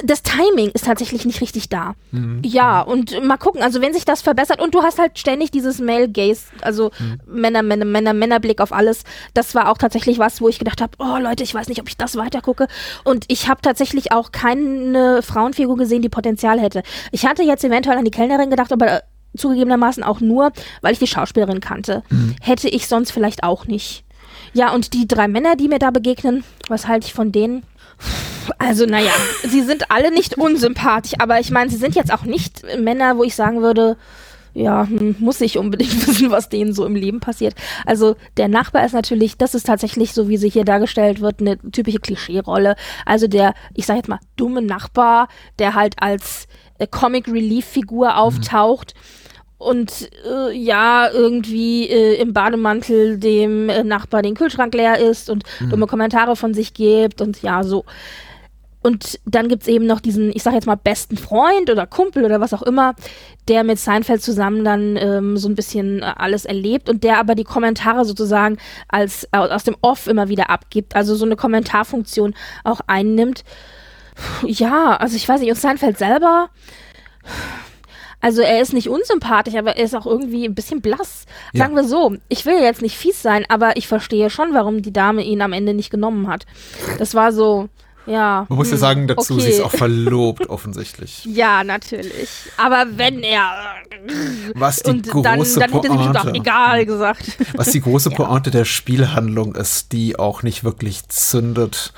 [0.03, 1.95] das Timing ist tatsächlich nicht richtig da.
[2.11, 2.41] Mhm.
[2.43, 5.79] Ja, und mal gucken, also wenn sich das verbessert und du hast halt ständig dieses
[5.79, 7.19] Male Gaze, also mhm.
[7.25, 9.03] Männer, Männer, Männer, Männerblick auf alles.
[9.33, 11.89] Das war auch tatsächlich was, wo ich gedacht habe, oh Leute, ich weiß nicht, ob
[11.89, 12.67] ich das weiter gucke.
[13.03, 16.83] Und ich habe tatsächlich auch keine Frauenfigur gesehen, die Potenzial hätte.
[17.11, 19.01] Ich hatte jetzt eventuell an die Kellnerin gedacht, aber äh,
[19.35, 22.03] zugegebenermaßen auch nur, weil ich die Schauspielerin kannte.
[22.09, 22.35] Mhm.
[22.41, 24.03] Hätte ich sonst vielleicht auch nicht.
[24.53, 27.63] Ja, und die drei Männer, die mir da begegnen, was halte ich von denen?
[28.57, 29.11] Also, naja,
[29.43, 33.23] sie sind alle nicht unsympathisch, aber ich meine, sie sind jetzt auch nicht Männer, wo
[33.23, 33.97] ich sagen würde,
[34.53, 37.55] ja, hm, muss ich unbedingt wissen, was denen so im Leben passiert.
[37.85, 41.57] Also der Nachbar ist natürlich, das ist tatsächlich so, wie sie hier dargestellt wird, eine
[41.71, 42.75] typische Klischee-Rolle.
[43.05, 45.27] Also der, ich sag jetzt mal, dumme Nachbar,
[45.59, 46.47] der halt als
[46.79, 48.15] äh, Comic Relief Figur mhm.
[48.15, 48.93] auftaucht.
[48.95, 49.25] Mhm
[49.57, 55.43] und äh, ja, irgendwie äh, im Bademantel dem äh, Nachbar den Kühlschrank leer ist und
[55.59, 55.69] mhm.
[55.69, 57.85] dumme Kommentare von sich gibt und ja, so.
[58.85, 62.23] Und dann gibt es eben noch diesen, ich sag jetzt mal, besten Freund oder Kumpel
[62.23, 62.93] oder was auch immer,
[63.47, 67.33] der mit Seinfeld zusammen dann ähm, so ein bisschen äh, alles erlebt und der aber
[67.33, 72.79] die Kommentare sozusagen als aus dem Off immer wieder abgibt, also so eine Kommentarfunktion auch
[72.85, 73.43] einnimmt.
[74.45, 76.51] Ja, also ich weiß nicht, und Seinfeld selber
[78.21, 81.25] also er ist nicht unsympathisch, aber er ist auch irgendwie ein bisschen blass.
[81.53, 81.81] Sagen ja.
[81.81, 85.23] wir so, ich will jetzt nicht fies sein, aber ich verstehe schon, warum die Dame
[85.23, 86.45] ihn am Ende nicht genommen hat.
[86.97, 87.69] Das war so,
[88.05, 88.45] ja.
[88.49, 89.43] Man muss ja hm, sagen dazu, okay.
[89.43, 91.25] sie ist auch verlobt offensichtlich.
[91.25, 92.29] Ja, natürlich.
[92.57, 93.51] Aber wenn er
[94.53, 97.37] was die große dann, dann hätte sie auch egal gesagt.
[97.55, 98.57] Was die große Pointe ja.
[98.57, 101.93] der Spielhandlung ist, die auch nicht wirklich zündet.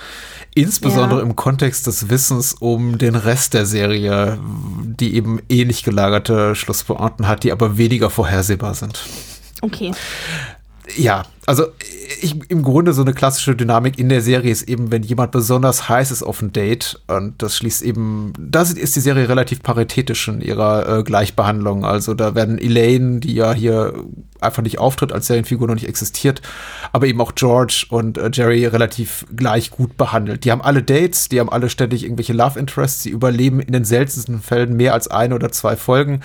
[0.56, 1.26] Insbesondere ja.
[1.26, 4.40] im Kontext des Wissens um den Rest der Serie,
[4.84, 9.06] die eben ähnlich gelagerte Schlusspointen hat, die aber weniger vorhersehbar sind.
[9.62, 9.92] Okay.
[10.96, 11.68] Ja, also
[12.22, 15.90] ich, im Grunde so eine klassische Dynamik in der Serie ist eben, wenn jemand besonders
[15.90, 20.28] heiß ist auf ein Date und das schließt eben, da ist die Serie relativ paritätisch
[20.28, 21.86] in ihrer äh, Gleichbehandlung.
[21.86, 23.94] Also da werden Elaine, die ja hier
[24.42, 26.42] einfach nicht auftritt, als Serienfigur noch nicht existiert,
[26.92, 30.46] aber eben auch George und äh, Jerry relativ gleich gut behandelt.
[30.46, 33.86] Die haben alle Dates, die haben alle ständig irgendwelche Love Interests, sie überleben in den
[33.86, 36.22] seltensten Fällen mehr als eine oder zwei Folgen,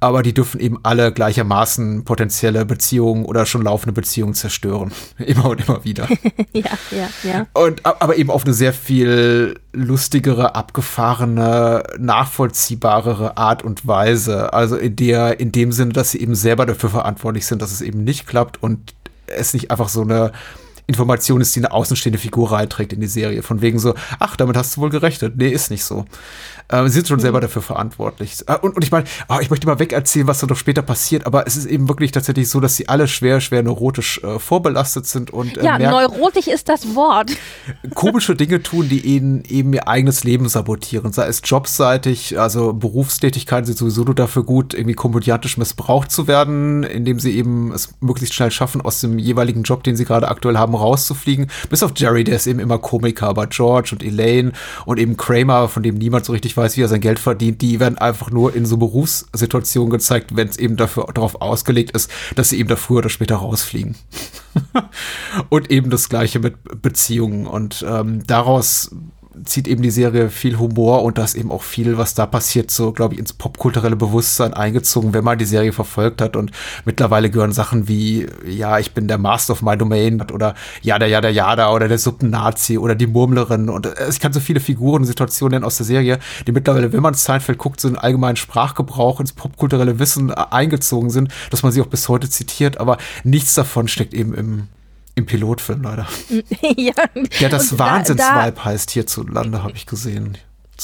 [0.00, 4.92] aber die dürfen eben alle gleichermaßen potenzielle Beziehungen oder schon laufende Beziehungen zerstören.
[5.18, 6.08] Immer und immer wieder.
[6.52, 7.46] ja, ja, ja.
[7.52, 14.52] Und aber eben auf eine sehr viel lustigere, abgefahrene, nachvollziehbarere Art und Weise.
[14.52, 17.80] Also in der, in dem Sinne, dass sie eben selber dafür verantwortlich sind, dass es
[17.80, 18.94] eben nicht klappt und
[19.26, 20.32] es nicht einfach so eine
[20.86, 23.42] Information ist, die eine außenstehende Figur reinträgt in die Serie.
[23.42, 25.36] Von wegen so, ach, damit hast du wohl gerechnet.
[25.36, 26.04] Nee, ist nicht so.
[26.70, 27.22] Äh, sie sind schon mhm.
[27.22, 28.36] selber dafür verantwortlich.
[28.46, 31.26] Äh, und, und ich meine, oh, ich möchte mal wegerzählen, was da noch später passiert,
[31.26, 35.06] aber es ist eben wirklich tatsächlich so, dass sie alle schwer, schwer neurotisch äh, vorbelastet
[35.06, 37.32] sind und äh, Ja, merken, neurotisch ist das Wort.
[37.94, 41.12] Komische Dinge tun, die ihnen eben ihr eigenes Leben sabotieren.
[41.12, 46.84] Sei es jobseitig, also Berufstätigkeiten sind sowieso nur dafür gut, irgendwie komödiantisch missbraucht zu werden,
[46.84, 50.56] indem sie eben es möglichst schnell schaffen, aus dem jeweiligen Job, den sie gerade aktuell
[50.56, 51.50] haben, rauszufliegen.
[51.68, 54.52] Bis auf Jerry, der ist eben immer Komiker, aber George und Elaine
[54.86, 57.80] und eben Kramer, von dem niemand so richtig weiß, wie er sein Geld verdient, die
[57.80, 62.50] werden einfach nur in so Berufssituationen gezeigt, wenn es eben dafür darauf ausgelegt ist, dass
[62.50, 63.96] sie eben da früher oder später rausfliegen.
[65.48, 67.46] und eben das gleiche mit Beziehungen.
[67.46, 68.90] Und ähm, daraus
[69.44, 72.92] zieht eben die Serie viel Humor und das eben auch viel, was da passiert, so,
[72.92, 76.36] glaube ich, ins popkulturelle Bewusstsein eingezogen, wenn man die Serie verfolgt hat.
[76.36, 76.50] Und
[76.84, 81.28] mittlerweile gehören Sachen wie, ja, ich bin der Master of my Domain oder Jada, Jada,
[81.28, 83.68] Jada oder der Suppennazi oder die Murmlerin.
[83.68, 87.02] Und äh, ich kann so viele Figuren und Situationen aus der Serie, die mittlerweile, wenn
[87.02, 91.72] man Seinfeld guckt, so in allgemeinen Sprachgebrauch, ins popkulturelle Wissen äh, eingezogen sind, dass man
[91.72, 92.78] sie auch bis heute zitiert.
[92.78, 94.68] Aber nichts davon steckt eben im
[95.20, 96.06] im Pilotfilm leider.
[96.76, 96.94] ja.
[97.40, 100.38] Der das Wahnsinnsvibe heißt hierzulande, habe ich gesehen.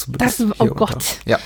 [0.09, 1.19] Das, oh Gott.
[1.25, 1.39] Ja.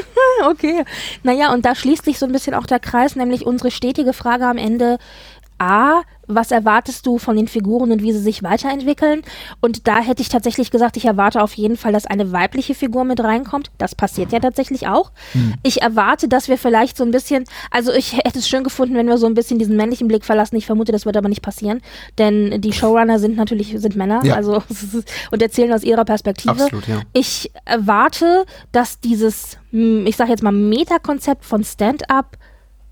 [0.50, 0.84] okay.
[1.22, 4.46] Naja, und da schließt sich so ein bisschen auch der Kreis, nämlich unsere stetige Frage
[4.46, 4.98] am Ende,
[5.58, 9.22] A, was erwartest du von den Figuren und wie sie sich weiterentwickeln?
[9.60, 13.04] Und da hätte ich tatsächlich gesagt, ich erwarte auf jeden Fall, dass eine weibliche Figur
[13.04, 13.70] mit reinkommt.
[13.78, 15.12] Das passiert ja tatsächlich auch.
[15.32, 15.54] Hm.
[15.62, 19.06] Ich erwarte, dass wir vielleicht so ein bisschen, also ich hätte es schön gefunden, wenn
[19.06, 20.56] wir so ein bisschen diesen männlichen Blick verlassen.
[20.56, 21.80] Ich vermute, das wird aber nicht passieren,
[22.18, 24.34] denn die Showrunner sind natürlich sind Männer, ja.
[24.34, 24.62] also
[25.30, 26.50] und erzählen aus ihrer Perspektive.
[26.50, 27.02] Absolut, ja.
[27.12, 32.36] Ich erwarte, dass dieses, hm, ich sage jetzt mal Metakonzept von Stand-up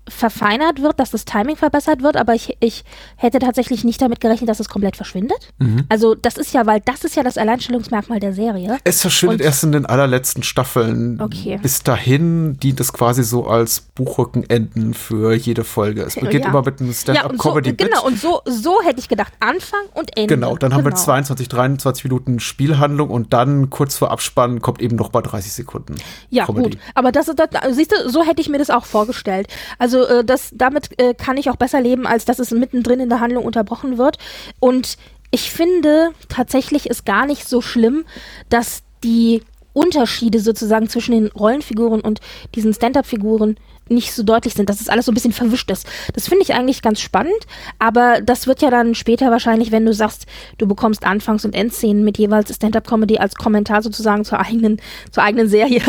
[0.09, 2.83] verfeinert wird, dass das Timing verbessert wird, aber ich, ich
[3.15, 5.53] hätte tatsächlich nicht damit gerechnet, dass es komplett verschwindet.
[5.59, 5.85] Mhm.
[5.87, 8.77] Also das ist ja, weil das ist ja das Alleinstellungsmerkmal der Serie.
[8.83, 11.21] Es verschwindet Und erst in den allerletzten Staffeln.
[11.21, 11.57] Okay.
[11.61, 16.03] Bis dahin dient es quasi so als Buchrückenenden für jede Folge.
[16.03, 16.49] Es beginnt ja.
[16.49, 17.69] immer mit einem Stand-up-Comedy.
[17.69, 20.35] Ja, so, genau, und so, so hätte ich gedacht, Anfang und Ende.
[20.35, 20.79] Genau, dann genau.
[20.79, 25.21] haben wir 22, 23 Minuten Spielhandlung und dann kurz vor Abspann kommt eben noch mal
[25.21, 25.95] 30 Sekunden.
[26.29, 26.71] Ja, Comedy.
[26.71, 26.79] gut.
[26.93, 29.47] Aber das, das, siehst du, so hätte ich mir das auch vorgestellt.
[29.79, 32.99] Also also äh, das, damit äh, kann ich auch besser leben, als dass es mittendrin
[32.99, 34.17] in der Handlung unterbrochen wird.
[34.59, 34.97] Und
[35.31, 38.05] ich finde tatsächlich ist gar nicht so schlimm,
[38.49, 39.41] dass die
[39.73, 42.21] Unterschiede sozusagen zwischen den Rollenfiguren und
[42.53, 43.57] diesen Stand-up-Figuren
[43.89, 45.87] nicht so deutlich sind, dass es alles so ein bisschen verwischt ist.
[46.13, 47.47] Das finde ich eigentlich ganz spannend,
[47.79, 50.25] aber das wird ja dann später wahrscheinlich, wenn du sagst,
[50.57, 54.79] du bekommst Anfangs- und Endszenen mit jeweils Stand-up-Comedy als Kommentar sozusagen zur eigenen,
[55.11, 55.81] zur eigenen Serie.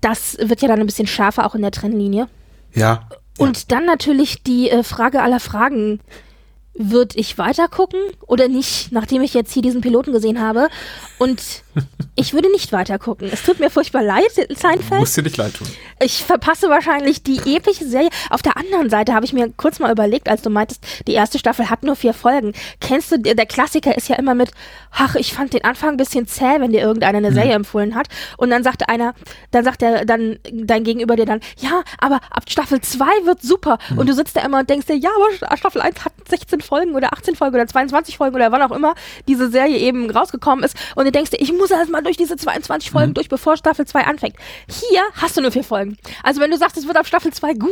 [0.00, 2.26] Das wird ja dann ein bisschen schärfer auch in der Trennlinie.
[2.74, 3.08] Ja.
[3.38, 3.64] Und ja.
[3.68, 6.00] dann natürlich die äh, Frage aller Fragen.
[6.74, 10.68] Wird ich weitergucken oder nicht, nachdem ich jetzt hier diesen Piloten gesehen habe?
[11.18, 11.42] Und
[12.16, 13.28] ich würde nicht weitergucken.
[13.30, 15.00] Es tut mir furchtbar leid, Seinfeld.
[15.00, 15.66] Muss dir nicht leid tun.
[16.00, 18.08] Ich verpasse wahrscheinlich die epische Serie.
[18.30, 21.38] Auf der anderen Seite habe ich mir kurz mal überlegt, als du meintest, die erste
[21.38, 22.54] Staffel hat nur vier Folgen.
[22.80, 24.50] Kennst du, der Klassiker ist ja immer mit,
[24.92, 27.34] ach, ich fand den Anfang ein bisschen zäh, wenn dir irgendeiner eine mhm.
[27.34, 28.08] Serie empfohlen hat.
[28.38, 29.14] Und dann sagte einer,
[29.50, 33.78] dann sagt der, dann dein Gegenüber dir dann, ja, aber ab Staffel 2 wird super.
[33.90, 33.98] Mhm.
[33.98, 36.94] Und du sitzt da immer und denkst dir, ja, aber Staffel 1 hat 16 Folgen
[36.94, 38.94] oder 18 Folgen oder 22 Folgen oder wann auch immer
[39.28, 40.76] diese Serie eben rausgekommen ist.
[40.94, 43.14] Und du denkst dir, ich muss erst mal durch diese 22 Folgen mhm.
[43.14, 44.36] durch, bevor Staffel 2 anfängt.
[44.68, 45.96] Hier hast du nur vier Folgen.
[46.22, 47.70] Also wenn du sagst, es wird ab Staffel 2 gut,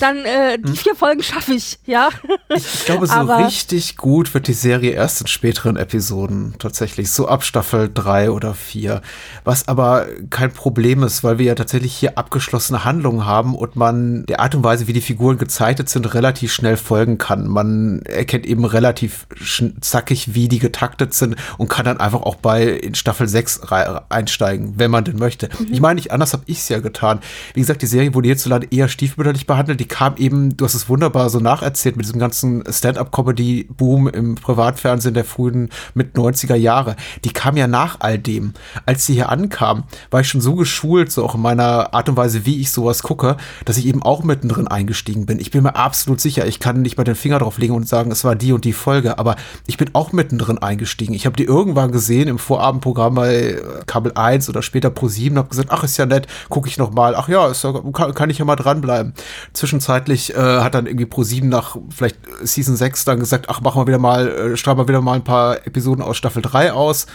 [0.00, 0.76] dann äh, die mhm.
[0.76, 2.08] vier Folgen schaffe ich, ja.
[2.48, 7.28] Ich glaube, so Aber richtig gut wird die Serie erst in späteren Episoden tatsächlich, so
[7.28, 9.02] ab Staffel 3 oder 4.
[9.44, 14.24] Was aber kein Problem ist, weil wir ja tatsächlich hier abgeschlossene Handlungen haben und man
[14.26, 17.48] der Art und Weise, wie die Figuren gezeichnet sind, relativ schnell folgen kann.
[17.48, 19.26] Man erkennt eben relativ
[19.80, 23.62] zackig, wie die getaktet sind und kann dann einfach auch bei in Staffel 6
[24.08, 25.48] einsteigen, wenn man denn möchte.
[25.58, 25.72] Mhm.
[25.72, 27.20] Ich meine, nicht anders habe ich es ja getan.
[27.54, 29.80] Wie gesagt, die Serie wurde hierzulande eher stiefmütterlich behandelt.
[29.80, 35.14] Die kam eben, du hast es wunderbar so nacherzählt mit diesem ganzen Stand-up-Comedy-Boom im Privatfernsehen
[35.14, 36.96] der frühen mit 90er Jahre.
[37.24, 38.52] Die kam ja nach all dem.
[38.86, 42.16] Als sie hier ankam, war ich schon so geschult, so auch in meiner Art und
[42.16, 45.40] Weise, wie ich sowas gucke, dass ich eben auch mittendrin eingestiegen bin.
[45.40, 48.10] Ich bin mir absolut sicher, ich kann nicht mal den Finger drauf legen und sagen,
[48.12, 51.14] es war die und die Folge, aber ich bin auch mittendrin eingestiegen.
[51.14, 55.36] Ich habe die irgendwann gesehen im Vorabendprogramm bei äh, Kabel 1 oder später Pro 7
[55.36, 57.14] habe gesagt, ach, ist ja nett, gucke ich noch mal.
[57.16, 59.14] Ach ja, ist kann, kann ich ja mal dranbleiben.
[59.52, 63.80] Zwischenzeitlich äh, hat dann irgendwie Pro 7 nach vielleicht Season 6 dann gesagt, ach, machen
[63.80, 67.06] wir wieder mal, äh, strahlen wir wieder mal ein paar Episoden aus Staffel 3 aus.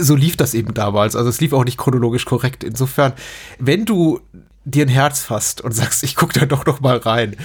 [0.00, 1.14] So lief das eben damals.
[1.16, 2.64] Also es lief auch nicht chronologisch korrekt.
[2.64, 3.12] Insofern,
[3.58, 4.20] wenn du
[4.64, 7.36] dir ein Herz fasst und sagst, ich gucke da doch noch mal rein,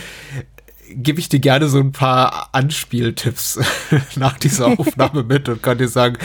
[0.96, 3.60] gebe ich dir gerne so ein paar Anspieltipps
[4.16, 6.18] nach dieser Aufnahme mit und kann dir sagen,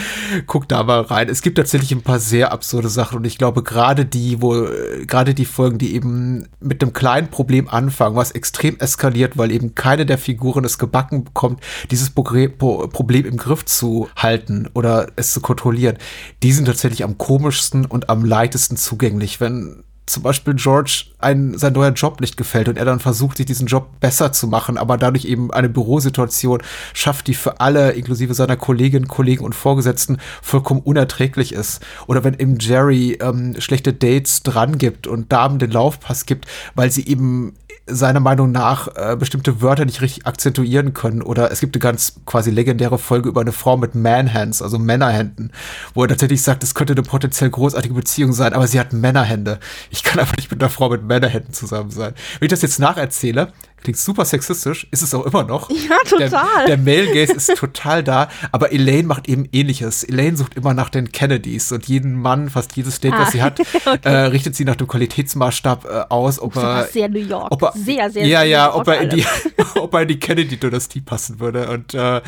[0.47, 1.29] guck da mal rein.
[1.29, 4.67] Es gibt tatsächlich ein paar sehr absurde Sachen und ich glaube gerade die, wo
[5.05, 9.75] gerade die Folgen, die eben mit einem kleinen Problem anfangen, was extrem eskaliert, weil eben
[9.75, 15.39] keine der Figuren es gebacken bekommt, dieses Problem im Griff zu halten oder es zu
[15.39, 15.97] kontrollieren,
[16.43, 19.39] die sind tatsächlich am komischsten und am leichtesten zugänglich.
[19.39, 23.45] Wenn zum Beispiel George ein, sein neuer Job nicht gefällt und er dann versucht, sich
[23.45, 26.61] diesen Job besser zu machen, aber dadurch eben eine Bürosituation
[26.93, 31.83] schafft, die für alle, inklusive seiner Kolleginnen, Kollegen und Vorgesetzten, vollkommen unerträglich ist.
[32.07, 36.91] Oder wenn eben Jerry ähm, schlechte Dates dran gibt und Damen den Laufpass gibt, weil
[36.91, 37.53] sie eben
[37.87, 41.21] seiner Meinung nach äh, bestimmte Wörter nicht richtig akzentuieren können.
[41.21, 45.51] Oder es gibt eine ganz quasi legendäre Folge über eine Frau mit Manhands, also Männerhänden,
[45.93, 49.59] wo er tatsächlich sagt, es könnte eine potenziell großartige Beziehung sein, aber sie hat Männerhände.
[49.91, 52.13] Ich kann einfach nicht mit einer Frau mit Männerhänden zusammen sein.
[52.39, 53.53] Wenn ich das jetzt nacherzähle,
[53.85, 55.69] klingt super sexistisch, ist es auch immer noch.
[55.85, 56.65] Ja, total.
[56.65, 60.03] Der, der Male Gaze ist total da, aber Elaine macht eben ähnliches.
[60.03, 63.43] Elaine sucht immer nach den Kennedys und jeden Mann, fast jedes Date, ah, was sie
[63.43, 63.99] hat, okay.
[64.03, 66.85] äh, richtet sie nach dem Qualitätsmaßstab äh, aus, ob er.
[66.85, 67.51] Sehr New York.
[67.51, 69.25] Ob er, sehr, sehr Ja, ja, ob er, in die,
[69.75, 71.69] ob er in die Kennedy-Dynastie passen würde.
[71.69, 72.21] Und äh,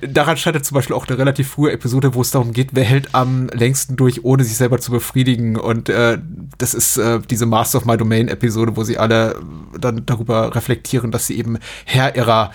[0.00, 3.14] daran scheitert zum Beispiel auch eine relativ frühe Episode, wo es darum geht, wer hält
[3.14, 5.56] am längsten durch, ohne sich selber zu befriedigen.
[5.56, 6.18] Und äh,
[6.56, 9.36] das ist äh, diese Master of My Domain-Episode, wo sie alle
[9.78, 12.52] dann darüber reflektieren, dass sie eben Herr ihrer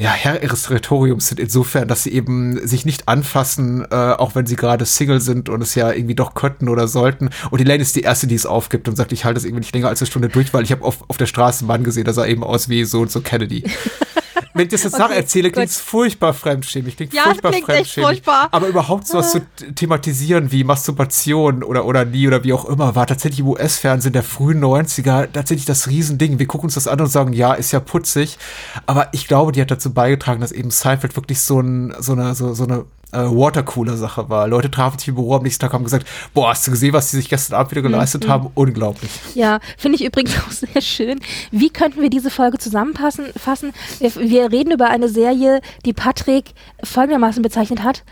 [0.00, 4.46] ja, Herr ihres Territoriums sind insofern, dass sie eben sich nicht anfassen, äh, auch wenn
[4.46, 7.28] sie gerade Single sind und es ja irgendwie doch könnten oder sollten.
[7.50, 9.74] Und Elaine ist die Erste, die es aufgibt und sagt, ich halte es irgendwie nicht
[9.74, 12.04] länger als eine Stunde durch, weil ich habe auf, auf der Straße einen Mann gesehen,
[12.04, 13.64] der sah eben aus wie so und so Kennedy.
[14.60, 16.96] wenn ich das jetzt okay, nacherzähle, klingt es furchtbar fremdschämig.
[16.96, 18.06] Klingt ja, furchtbar klingt fremdschämig.
[18.06, 18.48] furchtbar.
[18.50, 19.40] Aber überhaupt sowas zu
[19.74, 24.22] thematisieren wie Masturbation oder, oder nie oder wie auch immer, war tatsächlich im US-Fernsehen der
[24.22, 26.38] frühen 90er tatsächlich das Riesending.
[26.38, 28.38] Wir gucken uns das an und sagen, ja, ist ja putzig.
[28.84, 32.34] Aber ich glaube, die hat dazu beigetragen, dass eben Seinfeld wirklich so, ein, so eine,
[32.34, 34.48] so, so eine äh, Watercooler-Sache war.
[34.48, 37.10] Leute trafen sich im Büro am nächsten Tag haben gesagt, boah, hast du gesehen, was
[37.10, 38.30] die sich gestern Abend wieder geleistet mhm.
[38.30, 38.50] haben?
[38.54, 39.10] Unglaublich.
[39.34, 41.20] Ja, finde ich übrigens auch sehr schön.
[41.50, 43.26] Wie könnten wir diese Folge zusammenfassen?
[43.36, 43.72] Fassen?
[43.98, 46.52] Wir, wir reden über eine Serie, die Patrick
[46.82, 48.04] folgendermaßen bezeichnet hat.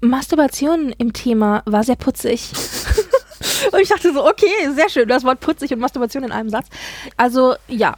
[0.00, 2.50] Masturbation im Thema war sehr putzig.
[3.70, 6.66] Und ich dachte so, okay, sehr schön, das Wort putzig und Masturbation in einem Satz.
[7.16, 7.94] Also, ja.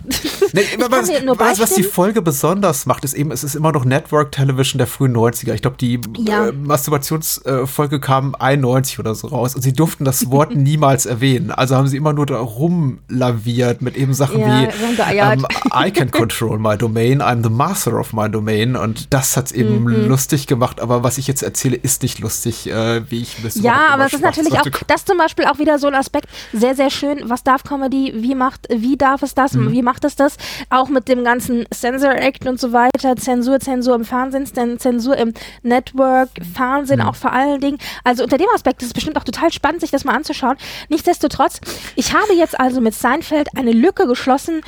[0.52, 4.32] Nee, was, was, was, die Folge besonders macht, ist eben, es ist immer noch Network
[4.32, 5.54] Television der frühen 90er.
[5.54, 6.48] Ich glaube, die ja.
[6.48, 11.50] äh, Masturbationsfolge äh, kam 91 oder so raus und sie durften das Wort niemals erwähnen.
[11.50, 16.10] Also haben sie immer nur da rumlaviert mit eben Sachen ja, wie ähm, I can
[16.10, 20.08] control my domain, I'm the master of my domain und das hat es eben mhm.
[20.08, 20.80] lustig gemacht.
[20.80, 24.14] Aber was ich jetzt erzähle, ist nicht lustig, äh, wie ich ein Ja, aber es
[24.14, 27.22] ist natürlich auch, das zum Beispiel auch wieder wieder so ein Aspekt, sehr, sehr schön.
[27.24, 28.12] Was darf Comedy?
[28.16, 29.54] Wie macht, wie darf es das?
[29.54, 29.72] Mhm.
[29.72, 30.36] Wie macht es das?
[30.70, 33.16] Auch mit dem ganzen Censor Act und so weiter.
[33.16, 34.46] Zensur, Zensur im Fernsehen,
[34.78, 35.32] Zensur im
[35.62, 37.06] Network, Fernsehen mhm.
[37.06, 37.78] auch vor allen Dingen.
[38.04, 40.56] Also unter dem Aspekt ist es bestimmt auch total spannend, sich das mal anzuschauen.
[40.88, 41.60] Nichtsdestotrotz,
[41.96, 44.60] ich habe jetzt also mit Seinfeld eine Lücke geschlossen,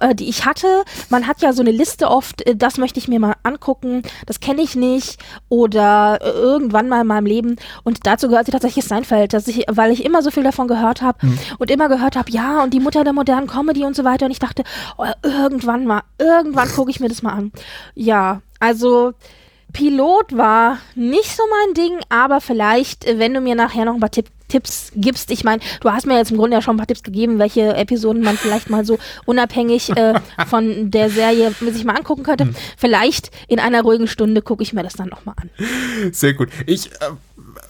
[0.00, 0.84] äh, die ich hatte.
[1.08, 4.40] Man hat ja so eine Liste oft, äh, das möchte ich mir mal angucken, das
[4.40, 7.56] kenne ich nicht oder äh, irgendwann mal in meinem Leben.
[7.84, 11.02] Und dazu gehört tatsächlich Seinfeld, dass ich, weil ich immer so viel viel davon gehört
[11.02, 11.38] habe mhm.
[11.58, 14.24] und immer gehört habe, ja, und die Mutter der modernen Comedy und so weiter.
[14.24, 14.64] Und ich dachte,
[14.96, 17.52] oh, irgendwann mal, irgendwann gucke ich mir das mal an.
[17.94, 19.12] Ja, also
[19.72, 24.10] Pilot war nicht so mein Ding, aber vielleicht, wenn du mir nachher noch ein paar
[24.10, 25.30] Tipp Tipps gibst.
[25.30, 27.74] Ich meine, du hast mir jetzt im Grunde ja schon ein paar Tipps gegeben, welche
[27.74, 30.14] Episoden man vielleicht mal so unabhängig äh,
[30.46, 32.44] von der Serie sich mal angucken könnte.
[32.44, 32.54] Hm.
[32.76, 35.50] Vielleicht in einer ruhigen Stunde gucke ich mir das dann nochmal an.
[36.12, 36.48] Sehr gut.
[36.66, 37.10] Ich äh,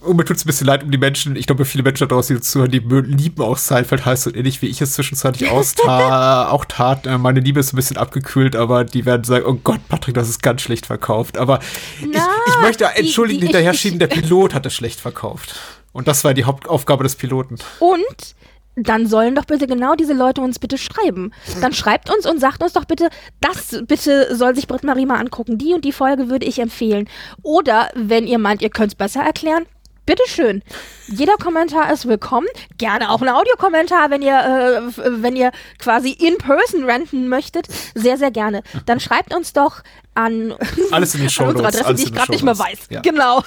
[0.00, 2.14] und mir tut es ein bisschen leid um die Menschen, ich glaube, viele Menschen da
[2.14, 6.64] draußen, die zuhören, die lieben auch Seinfeld, heißt so ähnlich wie ich es zwischenzeitlich auch
[6.64, 7.06] tat.
[7.06, 10.28] Äh, meine Liebe ist ein bisschen abgekühlt, aber die werden sagen, oh Gott, Patrick, das
[10.28, 11.36] ist ganz schlecht verkauft.
[11.36, 11.60] Aber
[12.00, 15.54] Na, ich, ich, möchte entschuldigen, hinterher schieben, der Pilot hat es schlecht verkauft.
[15.92, 17.56] Und das war die Hauptaufgabe des Piloten.
[17.80, 18.34] Und
[18.76, 21.32] dann sollen doch bitte genau diese Leute uns bitte schreiben.
[21.60, 25.18] Dann schreibt uns und sagt uns doch bitte, das bitte soll sich Britt Marie mal
[25.18, 25.58] angucken.
[25.58, 27.08] Die und die Folge würde ich empfehlen.
[27.42, 29.66] Oder wenn ihr meint, ihr könnt es besser erklären,
[30.10, 30.62] bitteschön.
[31.06, 32.48] Jeder Kommentar ist willkommen.
[32.78, 37.68] Gerne auch ein Audiokommentar, wenn ihr, äh, wenn ihr quasi in person renten möchtet.
[37.94, 38.62] Sehr, sehr gerne.
[38.86, 39.82] Dann schreibt uns doch
[40.14, 40.52] an,
[40.90, 42.88] alles in die Show unsere Adresse, die ich gerade nicht mehr weiß.
[42.90, 43.02] Ja.
[43.02, 43.44] Genau.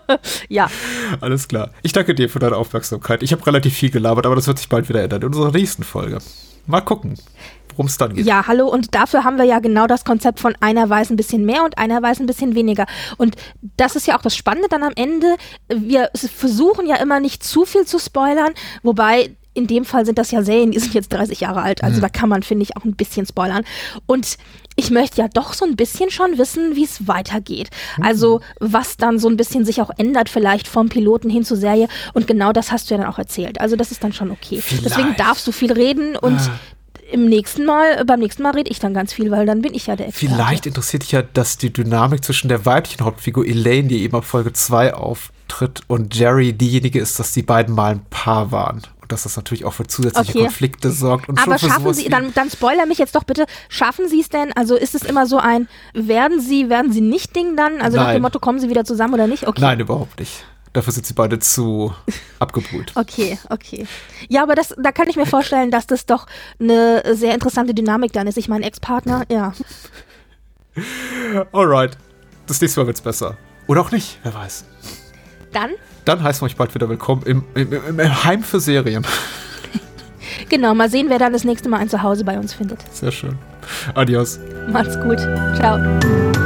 [0.48, 0.70] ja.
[1.20, 1.70] Alles klar.
[1.82, 3.22] Ich danke dir für deine Aufmerksamkeit.
[3.22, 5.84] Ich habe relativ viel gelabert, aber das wird sich bald wieder ändern in unserer nächsten
[5.84, 6.18] Folge.
[6.66, 7.18] Mal gucken
[7.76, 8.26] worum es dann geht.
[8.26, 11.44] Ja, hallo, und dafür haben wir ja genau das Konzept von einer weiß ein bisschen
[11.44, 12.86] mehr und einer weiß ein bisschen weniger.
[13.16, 13.36] Und
[13.76, 15.36] das ist ja auch das Spannende dann am Ende.
[15.68, 18.52] Wir versuchen ja immer nicht zu viel zu spoilern,
[18.82, 21.82] wobei in dem Fall sind das ja Serien, die sind jetzt 30 Jahre alt.
[21.82, 22.02] Also mhm.
[22.02, 23.64] da kann man, finde ich, auch ein bisschen spoilern.
[24.04, 24.36] Und
[24.76, 27.70] ich möchte ja doch so ein bisschen schon wissen, wie es weitergeht.
[27.96, 28.04] Mhm.
[28.04, 31.88] Also was dann so ein bisschen sich auch ändert, vielleicht vom Piloten hin zur Serie.
[32.12, 33.58] Und genau das hast du ja dann auch erzählt.
[33.58, 34.60] Also das ist dann schon okay.
[34.60, 34.84] Vielleicht.
[34.84, 36.60] Deswegen darfst du viel reden und ah
[37.10, 39.86] im nächsten Mal, beim nächsten Mal rede ich dann ganz viel, weil dann bin ich
[39.86, 40.34] ja der Experte.
[40.34, 44.24] Vielleicht interessiert dich ja, dass die Dynamik zwischen der weiblichen Hauptfigur Elaine, die eben ab
[44.24, 48.82] Folge 2 auftritt, und Jerry diejenige ist, dass die beiden mal ein Paar waren.
[49.00, 50.42] Und dass das natürlich auch für zusätzliche okay.
[50.42, 51.28] Konflikte sorgt.
[51.28, 54.52] Und Aber schaffen Sie, dann, dann spoiler mich jetzt doch bitte, schaffen Sie es denn?
[54.54, 57.80] Also ist es immer so ein, werden Sie, werden Sie nicht Ding dann?
[57.80, 58.06] Also Nein.
[58.06, 59.46] nach dem Motto, kommen Sie wieder zusammen oder nicht?
[59.46, 59.60] Okay.
[59.60, 60.44] Nein, überhaupt nicht.
[60.76, 61.94] Dafür sind sie beide zu
[62.38, 62.92] abgebrüht.
[62.96, 63.86] Okay, okay.
[64.28, 66.26] Ja, aber das, da kann ich mir vorstellen, dass das doch
[66.60, 68.36] eine sehr interessante Dynamik dann ist.
[68.36, 69.54] Ich meine, Ex-Partner, ja.
[71.52, 71.96] Alright.
[72.46, 73.38] Das nächste Mal wird's besser.
[73.66, 74.66] Oder auch nicht, wer weiß.
[75.50, 75.70] Dann?
[76.04, 79.06] Dann heißen wir euch bald wieder willkommen im, im, im Heim für Serien.
[80.50, 82.80] genau, mal sehen, wer dann das nächste Mal ein Zuhause bei uns findet.
[82.94, 83.38] Sehr schön.
[83.94, 84.38] Adios.
[84.68, 85.20] Macht's gut.
[85.56, 86.45] Ciao.